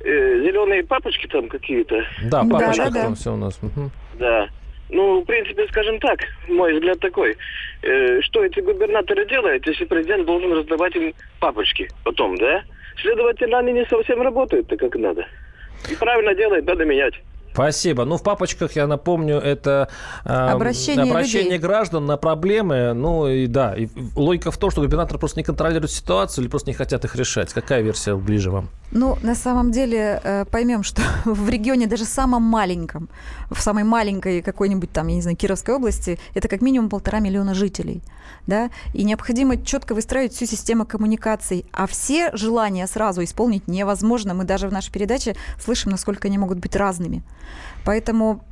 э, 0.00 0.42
зеленые 0.44 0.84
папочки 0.84 1.26
там 1.26 1.48
какие-то. 1.48 2.04
Да, 2.24 2.44
папочки 2.44 2.78
да, 2.78 2.90
да, 2.90 3.02
там 3.02 3.14
все 3.14 3.32
у 3.32 3.36
нас. 3.36 3.58
Угу. 3.62 3.90
Да. 4.18 4.48
Ну, 4.90 5.20
в 5.20 5.24
принципе, 5.24 5.66
скажем 5.68 5.98
так, 6.00 6.20
мой 6.48 6.74
взгляд 6.74 7.00
такой. 7.00 7.36
Э, 7.82 8.20
что 8.20 8.44
эти 8.44 8.60
губернаторы 8.60 9.26
делают, 9.26 9.66
если 9.66 9.86
президент 9.86 10.26
должен 10.26 10.52
раздавать 10.52 10.94
им 10.94 11.14
папочки 11.40 11.88
потом, 12.04 12.36
да? 12.36 12.62
Следовательно, 13.00 13.58
они 13.58 13.72
не 13.72 13.86
совсем 13.86 14.20
работают 14.20 14.68
так, 14.68 14.78
как 14.78 14.94
надо. 14.96 15.26
И 15.90 15.96
правильно 15.96 16.34
делают, 16.34 16.66
надо 16.66 16.84
менять. 16.84 17.14
Спасибо. 17.52 18.04
Ну, 18.04 18.16
в 18.16 18.22
папочках, 18.22 18.76
я 18.76 18.86
напомню, 18.86 19.36
это 19.36 19.88
э, 20.24 20.32
обращение, 20.32 21.10
обращение 21.10 21.58
граждан 21.58 22.06
на 22.06 22.16
проблемы. 22.16 22.94
Ну, 22.94 23.28
и 23.28 23.46
да, 23.46 23.74
и 23.74 23.88
логика 24.16 24.50
в 24.50 24.56
том, 24.56 24.70
что 24.70 24.80
губернаторы 24.80 25.18
просто 25.18 25.38
не 25.40 25.44
контролируют 25.44 25.90
ситуацию 25.90 26.44
или 26.44 26.50
просто 26.50 26.70
не 26.70 26.74
хотят 26.74 27.04
их 27.04 27.14
решать. 27.14 27.52
Какая 27.52 27.82
версия 27.82 28.14
ближе 28.16 28.50
вам? 28.50 28.68
Ну, 28.90 29.18
на 29.22 29.34
самом 29.34 29.70
деле, 29.70 30.20
э, 30.22 30.44
поймем, 30.50 30.82
что 30.82 31.02
в 31.24 31.48
регионе, 31.48 31.86
даже 31.86 32.04
самом 32.04 32.42
маленьком, 32.42 33.08
в 33.50 33.60
самой 33.60 33.84
маленькой 33.84 34.42
какой-нибудь 34.42 34.90
там, 34.92 35.08
я 35.08 35.14
не 35.16 35.22
знаю, 35.22 35.36
Кировской 35.36 35.74
области, 35.74 36.18
это 36.34 36.48
как 36.48 36.62
минимум 36.62 36.88
полтора 36.88 37.20
миллиона 37.20 37.54
жителей. 37.54 38.02
Да? 38.46 38.70
И 38.92 39.04
необходимо 39.04 39.62
четко 39.62 39.94
выстраивать 39.94 40.34
всю 40.34 40.46
систему 40.46 40.84
коммуникаций. 40.84 41.64
А 41.72 41.86
все 41.86 42.30
желания 42.34 42.86
сразу 42.86 43.22
исполнить 43.22 43.68
невозможно. 43.68 44.34
Мы 44.34 44.44
даже 44.44 44.68
в 44.68 44.72
нашей 44.72 44.90
передаче 44.92 45.36
слышим, 45.62 45.90
насколько 45.90 46.28
они 46.28 46.38
могут 46.38 46.58
быть 46.58 46.76
разными. 46.76 47.22
Поэтому 47.84 48.44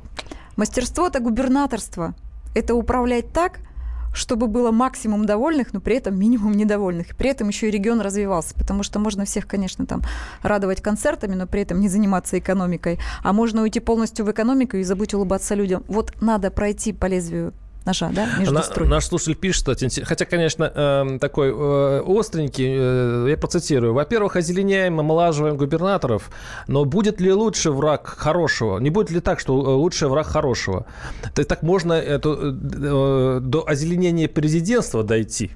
мастерство– 0.55 1.07
это 1.09 1.19
губернаторство. 1.19 2.13
Это 2.53 2.75
управлять 2.75 3.31
так– 3.33 3.59
чтобы 4.13 4.47
было 4.47 4.71
максимум 4.71 5.25
довольных, 5.25 5.73
но 5.73 5.79
при 5.79 5.95
этом 5.95 6.19
минимум 6.19 6.53
недовольных. 6.53 7.15
При 7.15 7.29
этом 7.29 7.47
еще 7.47 7.67
и 7.67 7.71
регион 7.71 8.01
развивался, 8.01 8.53
потому 8.55 8.83
что 8.83 8.99
можно 8.99 9.25
всех, 9.25 9.47
конечно, 9.47 9.85
там 9.85 10.01
радовать 10.41 10.81
концертами, 10.81 11.35
но 11.35 11.47
при 11.47 11.61
этом 11.61 11.79
не 11.79 11.87
заниматься 11.87 12.37
экономикой. 12.37 12.99
А 13.23 13.33
можно 13.33 13.61
уйти 13.61 13.79
полностью 13.79 14.25
в 14.25 14.31
экономику 14.31 14.77
и 14.77 14.83
забыть 14.83 15.13
улыбаться 15.13 15.55
людям. 15.55 15.83
Вот 15.87 16.13
надо 16.21 16.51
пройти 16.51 16.93
по 16.93 17.05
лезвию 17.05 17.53
ножа, 17.85 18.09
да, 18.13 18.27
между 18.37 18.53
На, 18.53 18.63
строй. 18.63 18.87
Наш 18.87 19.05
слушатель 19.05 19.35
пишет, 19.35 19.61
что, 19.61 20.05
хотя, 20.05 20.25
конечно, 20.25 20.71
э, 20.73 21.17
такой 21.19 21.49
э, 21.49 22.03
остренький, 22.05 22.67
э, 22.69 23.29
я 23.29 23.37
процитирую. 23.37 23.93
Во-первых, 23.93 24.35
озеленяем, 24.35 24.99
омолаживаем 24.99 25.57
губернаторов, 25.57 26.29
но 26.67 26.85
будет 26.85 27.19
ли 27.19 27.33
лучше 27.33 27.71
враг 27.71 28.07
хорошего? 28.07 28.79
Не 28.79 28.89
будет 28.89 29.11
ли 29.11 29.19
так, 29.19 29.39
что 29.39 29.53
э, 29.53 29.75
лучший 29.75 30.07
враг 30.07 30.27
хорошего? 30.27 30.85
То, 31.33 31.43
так 31.43 31.63
можно 31.63 31.93
эту, 31.93 32.53
э, 32.53 33.39
до 33.41 33.67
озеленения 33.67 34.27
президентства 34.27 35.03
дойти. 35.03 35.51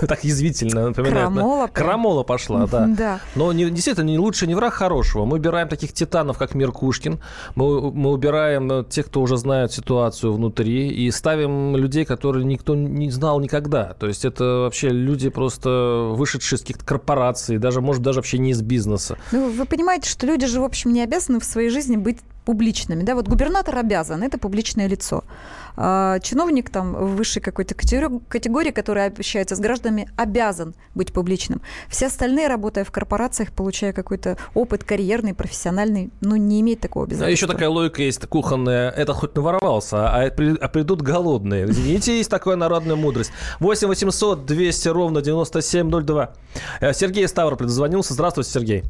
так 0.08 0.24
язвительно 0.24 0.88
напоминает. 0.88 1.18
Крамола. 1.18 1.66
Крамола 1.68 2.22
пошла, 2.22 2.66
да. 2.66 2.86
да. 2.86 3.20
Но 3.34 3.52
не, 3.52 3.70
действительно, 3.70 4.06
не 4.06 4.18
лучше 4.18 4.46
не 4.46 4.54
враг 4.54 4.74
хорошего. 4.74 5.24
Мы 5.24 5.36
убираем 5.36 5.68
таких 5.68 5.92
титанов, 5.92 6.38
как 6.38 6.54
Меркушкин. 6.54 7.20
Мы, 7.54 7.92
мы 7.92 8.10
убираем 8.10 8.70
э, 8.72 8.84
тех, 8.84 9.06
кто 9.06 9.20
уже 9.22 9.36
знает 9.36 9.72
ситуацию 9.72 10.32
внутри, 10.32 10.88
и 10.88 11.10
ставим 11.10 11.59
людей, 11.76 12.04
которые 12.04 12.44
никто 12.44 12.74
не 12.74 13.10
знал 13.10 13.40
никогда. 13.40 13.94
То 13.94 14.06
есть 14.06 14.24
это 14.24 14.44
вообще 14.44 14.88
люди 14.88 15.28
просто 15.28 16.10
вышедшие 16.12 16.56
из 16.56 16.60
каких-то 16.60 16.84
корпораций, 16.84 17.58
даже, 17.58 17.80
может, 17.80 18.02
даже 18.02 18.18
вообще 18.18 18.38
не 18.38 18.50
из 18.50 18.62
бизнеса. 18.62 19.18
Ну, 19.32 19.50
вы 19.50 19.64
понимаете, 19.66 20.08
что 20.08 20.26
люди 20.26 20.46
же, 20.46 20.60
в 20.60 20.64
общем, 20.64 20.92
не 20.92 21.02
обязаны 21.02 21.40
в 21.40 21.44
своей 21.44 21.70
жизни 21.70 21.96
быть 21.96 22.18
публичными. 22.44 23.02
Да? 23.02 23.14
Вот 23.14 23.28
губернатор 23.28 23.78
обязан, 23.78 24.22
это 24.22 24.38
публичное 24.38 24.88
лицо. 24.88 25.24
А, 25.76 26.18
чиновник 26.20 26.70
там 26.70 27.14
высшей 27.16 27.42
какой-то 27.42 27.74
категории, 27.74 28.70
который 28.70 29.06
общается 29.06 29.56
с 29.56 29.60
гражданами, 29.60 30.08
обязан 30.16 30.74
быть 30.94 31.12
публичным. 31.12 31.62
Все 31.88 32.06
остальные, 32.06 32.48
работая 32.48 32.84
в 32.84 32.90
корпорациях, 32.90 33.52
получая 33.52 33.92
какой-то 33.92 34.36
опыт 34.54 34.84
карьерный, 34.84 35.34
профессиональный, 35.34 36.10
ну, 36.20 36.36
не 36.36 36.60
имеет 36.60 36.80
такого 36.80 37.06
обязательства. 37.06 37.28
А 37.28 37.30
еще 37.30 37.46
такая 37.46 37.68
логика 37.68 38.02
есть 38.02 38.26
кухонная. 38.26 38.90
Это 38.90 39.14
хоть 39.14 39.34
наворовался, 39.34 40.08
а, 40.08 40.26
а 40.26 40.68
придут 40.68 41.02
голодные. 41.02 41.70
Извините, 41.70 42.18
есть 42.18 42.30
такая 42.30 42.56
народная 42.56 42.96
мудрость. 42.96 43.32
8 43.60 43.88
800 43.88 44.46
200 44.46 44.88
ровно 44.88 45.22
9702. 45.22 46.34
Э, 46.80 46.92
Сергей 46.92 47.28
Ставрополь 47.28 47.66
дозвонился. 47.66 48.14
Здравствуйте, 48.14 48.50
Сергей. 48.50 48.84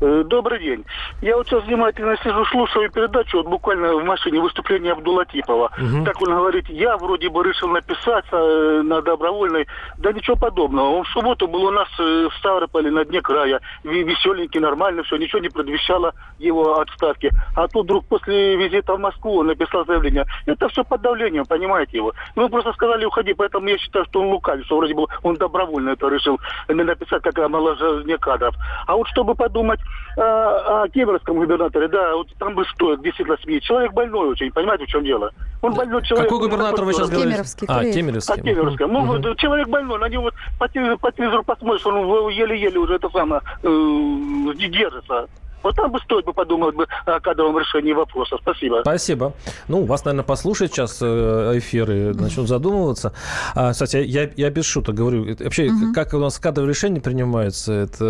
Э, 0.00 0.22
добрый 0.24 0.58
день. 0.60 0.84
Я 1.20 1.36
вот 1.36 1.46
сейчас 1.46 1.62
внимательно 1.64 2.16
сижу, 2.24 2.42
слушаю 2.46 2.90
передачу, 2.90 3.36
вот 3.36 3.48
буквально 3.48 3.94
в 3.96 4.04
машине 4.04 4.40
выступление 4.40 4.92
Абдулатипова. 4.92 5.70
Угу. 5.76 6.04
Так 6.06 6.22
он 6.22 6.34
говорит, 6.34 6.68
я 6.70 6.96
вроде 6.96 7.28
бы 7.28 7.44
решил 7.44 7.68
написаться 7.68 8.36
э, 8.36 8.82
на 8.82 9.02
добровольной. 9.02 9.66
Да 9.98 10.12
ничего 10.12 10.36
подобного. 10.36 10.88
Он 10.88 11.04
в 11.04 11.08
субботу 11.08 11.46
был 11.46 11.64
у 11.64 11.70
нас 11.70 11.88
э, 11.98 12.28
в 12.30 12.34
Ставрополе 12.38 12.90
на 12.90 13.04
дне 13.04 13.20
края. 13.20 13.60
Веселенький, 13.84 14.58
нормально, 14.58 15.02
все, 15.02 15.16
ничего 15.16 15.40
не 15.40 15.50
предвещало 15.50 16.14
его 16.38 16.80
отставки. 16.80 17.30
А 17.54 17.68
тут 17.68 17.84
вдруг 17.84 18.06
после 18.06 18.56
визита 18.56 18.94
в 18.94 19.00
Москву 19.00 19.40
он 19.40 19.48
написал 19.48 19.84
заявление. 19.84 20.24
Это 20.46 20.68
все 20.70 20.82
под 20.82 21.02
давлением, 21.02 21.44
понимаете 21.44 21.98
его. 21.98 22.14
Вы 22.36 22.48
просто 22.48 22.72
сказали, 22.72 23.04
уходи, 23.04 23.34
поэтому 23.34 23.68
я 23.68 23.76
считаю, 23.76 24.06
что 24.06 24.22
он 24.22 24.28
лукавит, 24.28 24.64
что 24.64 24.78
вроде 24.78 24.94
бы 24.94 25.06
он 25.22 25.34
добровольно 25.34 25.90
это 25.90 26.08
решил 26.08 26.40
написать, 26.68 27.22
как 27.22 27.38
омоложение 27.38 28.16
кадров. 28.16 28.54
А 28.86 28.96
вот 28.96 29.06
чтобы 29.08 29.34
подумать, 29.34 29.80
о, 30.16 30.82
о 30.82 30.88
Кемеровском 30.88 31.36
губернаторе, 31.36 31.88
да, 31.88 32.14
вот 32.14 32.28
там 32.38 32.54
бы 32.54 32.64
стоит 32.74 33.02
действительно 33.02 33.36
сменить. 33.42 33.62
Человек 33.62 33.92
больной 33.92 34.30
очень, 34.30 34.50
понимаете, 34.52 34.84
в 34.84 34.88
чем 34.88 35.04
дело? 35.04 35.30
Он 35.62 35.74
больной 35.74 36.02
человек. 36.02 36.28
Какой 36.28 36.48
губернатор 36.48 36.84
вы 36.84 36.92
сейчас 36.92 37.10
говорите? 37.10 37.30
Кемеровский. 37.30 37.66
А, 37.68 37.84
Кемеровский. 37.84 38.34
А, 38.34 38.36
Кемеровский. 38.42 38.86
Ну, 38.86 39.00
угу. 39.00 39.34
человек 39.36 39.68
больной, 39.68 39.98
на 39.98 40.08
него 40.08 40.24
вот 40.24 40.34
по, 40.58 40.66
по 40.98 41.12
телевизору 41.12 41.42
посмотришь, 41.44 41.86
он 41.86 42.28
еле-еле 42.30 42.78
уже 42.78 42.94
это 42.94 43.08
самое, 43.10 43.42
э, 43.62 44.54
держится. 44.68 45.28
Вот 45.62 45.76
там 45.76 45.92
бы 45.92 45.98
стоит 46.00 46.24
бы 46.24 46.32
подумать 46.32 46.74
бы 46.74 46.86
о 47.06 47.20
кадровом 47.20 47.58
решении 47.58 47.92
вопроса. 47.92 48.36
Спасибо. 48.40 48.80
Спасибо. 48.82 49.32
Ну, 49.68 49.84
вас, 49.84 50.04
наверное, 50.04 50.24
послушают 50.24 50.72
сейчас 50.72 50.98
э, 51.02 51.52
эфиры, 51.56 52.14
начнут 52.14 52.48
задумываться. 52.48 53.12
А, 53.54 53.72
кстати, 53.72 53.98
я, 53.98 54.30
я 54.36 54.50
без 54.50 54.64
шуток 54.64 54.94
говорю. 54.94 55.36
Вообще, 55.38 55.70
угу. 55.70 55.92
как 55.94 56.14
у 56.14 56.18
нас 56.18 56.38
кадровые 56.38 56.70
решения 56.70 57.00
принимаются, 57.00 57.72
это 57.72 58.04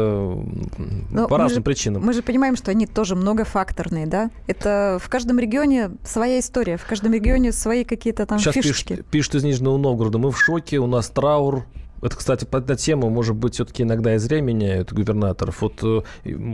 Но 1.10 1.28
по 1.28 1.38
разным 1.38 1.60
же, 1.60 1.64
причинам. 1.64 2.04
Мы 2.04 2.12
же 2.12 2.22
понимаем, 2.22 2.56
что 2.56 2.70
они 2.70 2.86
тоже 2.86 3.16
многофакторные, 3.16 4.06
да? 4.06 4.30
Это 4.46 4.98
в 5.00 5.08
каждом 5.08 5.38
регионе 5.38 5.90
своя 6.04 6.38
история, 6.40 6.76
в 6.76 6.86
каждом 6.86 7.12
регионе 7.12 7.52
свои 7.52 7.84
какие-то 7.84 8.26
там 8.26 8.38
сейчас 8.38 8.54
фишечки. 8.54 8.94
Пишут, 8.94 9.06
пишут 9.06 9.34
из 9.36 9.44
Нижнего 9.44 9.76
Новгорода. 9.76 10.18
Мы 10.18 10.30
в 10.30 10.38
шоке, 10.38 10.78
у 10.78 10.86
нас 10.86 11.08
траур, 11.08 11.64
это, 12.02 12.16
кстати, 12.16 12.44
по 12.44 12.60
на 12.60 12.76
тему, 12.76 13.10
может 13.10 13.36
быть, 13.36 13.54
все-таки 13.54 13.82
иногда 13.82 14.14
и 14.14 14.18
зря 14.18 14.40
меняют 14.40 14.92
губернаторов. 14.92 15.60
Вот 15.60 15.82
э, 15.82 16.02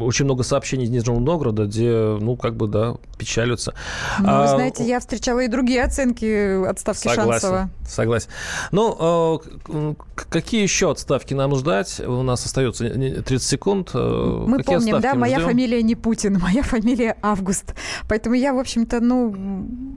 очень 0.00 0.24
много 0.24 0.42
сообщений 0.42 0.84
из 0.84 0.90
Нижнего 0.90 1.18
Новгорода, 1.18 1.66
где, 1.66 2.16
ну, 2.20 2.36
как 2.36 2.56
бы, 2.56 2.66
да, 2.66 2.96
печалятся. 3.18 3.74
Ну, 4.20 4.26
а, 4.28 4.42
вы 4.42 4.48
знаете, 4.48 4.84
я 4.84 4.98
встречала 4.98 5.40
и 5.40 5.48
другие 5.48 5.84
оценки 5.84 6.66
отставки 6.66 7.08
согласен, 7.08 7.30
Шансова. 7.30 7.70
Согласен. 7.86 8.28
Ну, 8.72 9.40
э, 9.68 9.94
какие 10.30 10.62
еще 10.62 10.90
отставки 10.90 11.34
нам 11.34 11.54
ждать? 11.54 12.00
У 12.00 12.22
нас 12.22 12.44
остается 12.44 12.88
30 12.88 13.42
секунд. 13.42 13.90
Э, 13.94 14.44
мы 14.46 14.58
какие 14.58 14.76
помним, 14.76 15.00
да, 15.00 15.14
моя 15.14 15.36
ждем? 15.36 15.48
фамилия 15.48 15.82
не 15.82 15.94
Путин, 15.94 16.38
моя 16.42 16.62
фамилия 16.62 17.16
Август. 17.22 17.74
Поэтому 18.08 18.34
я, 18.34 18.52
в 18.52 18.58
общем-то, 18.58 19.00
ну, 19.00 19.34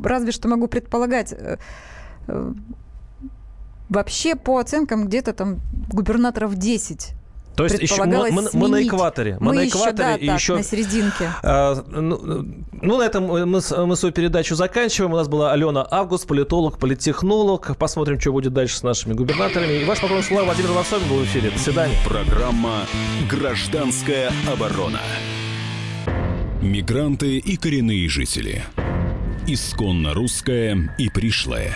разве 0.03 0.31
что 0.31 0.47
могу 0.47 0.67
предполагать 0.67 1.33
э, 1.33 1.57
Вообще, 3.89 4.35
по 4.35 4.59
оценкам, 4.59 5.07
где-то 5.07 5.33
там 5.33 5.59
губернаторов 5.91 6.55
10 6.55 7.13
то 7.59 7.65
есть 7.65 7.81
еще 7.81 8.05
мы, 8.05 8.31
мы, 8.31 8.49
мы 8.53 8.67
на 8.69 8.81
экваторе. 8.81 9.35
Мы, 9.41 9.47
мы 9.47 9.55
на 9.55 9.59
еще, 9.63 9.71
экваторе 9.71 9.97
да, 9.97 10.15
и 10.15 10.27
так, 10.27 10.39
еще 10.39 10.55
на 10.55 10.63
серединке. 10.63 11.29
А, 11.43 11.83
ну, 11.89 12.45
ну, 12.81 12.97
на 12.97 13.03
этом 13.03 13.25
мы, 13.25 13.45
мы 13.45 13.61
свою 13.61 14.13
передачу 14.13 14.55
заканчиваем. 14.55 15.11
У 15.11 15.17
нас 15.17 15.27
была 15.27 15.51
Алена 15.51 15.85
Август, 15.91 16.25
политолог, 16.25 16.79
политтехнолог. 16.79 17.75
Посмотрим, 17.75 18.17
что 18.17 18.31
будет 18.31 18.53
дальше 18.53 18.77
с 18.77 18.83
нашими 18.83 19.11
губернаторами. 19.11 19.73
И 19.73 19.83
ваш 19.83 19.99
патрон 19.99 20.23
Слава 20.23 20.45
Владимир 20.45 20.71
Варсовин 20.71 21.05
был 21.09 21.17
в 21.17 21.25
эфире. 21.25 21.49
До 21.51 21.59
свидания. 21.59 21.95
Программа 22.07 22.85
«Гражданская 23.29 24.31
оборона». 24.49 25.01
Мигранты 26.61 27.39
и 27.39 27.57
коренные 27.57 28.07
жители. 28.07 28.63
Исконно 29.47 30.13
русская 30.13 30.95
и 30.97 31.09
пришлая. 31.09 31.75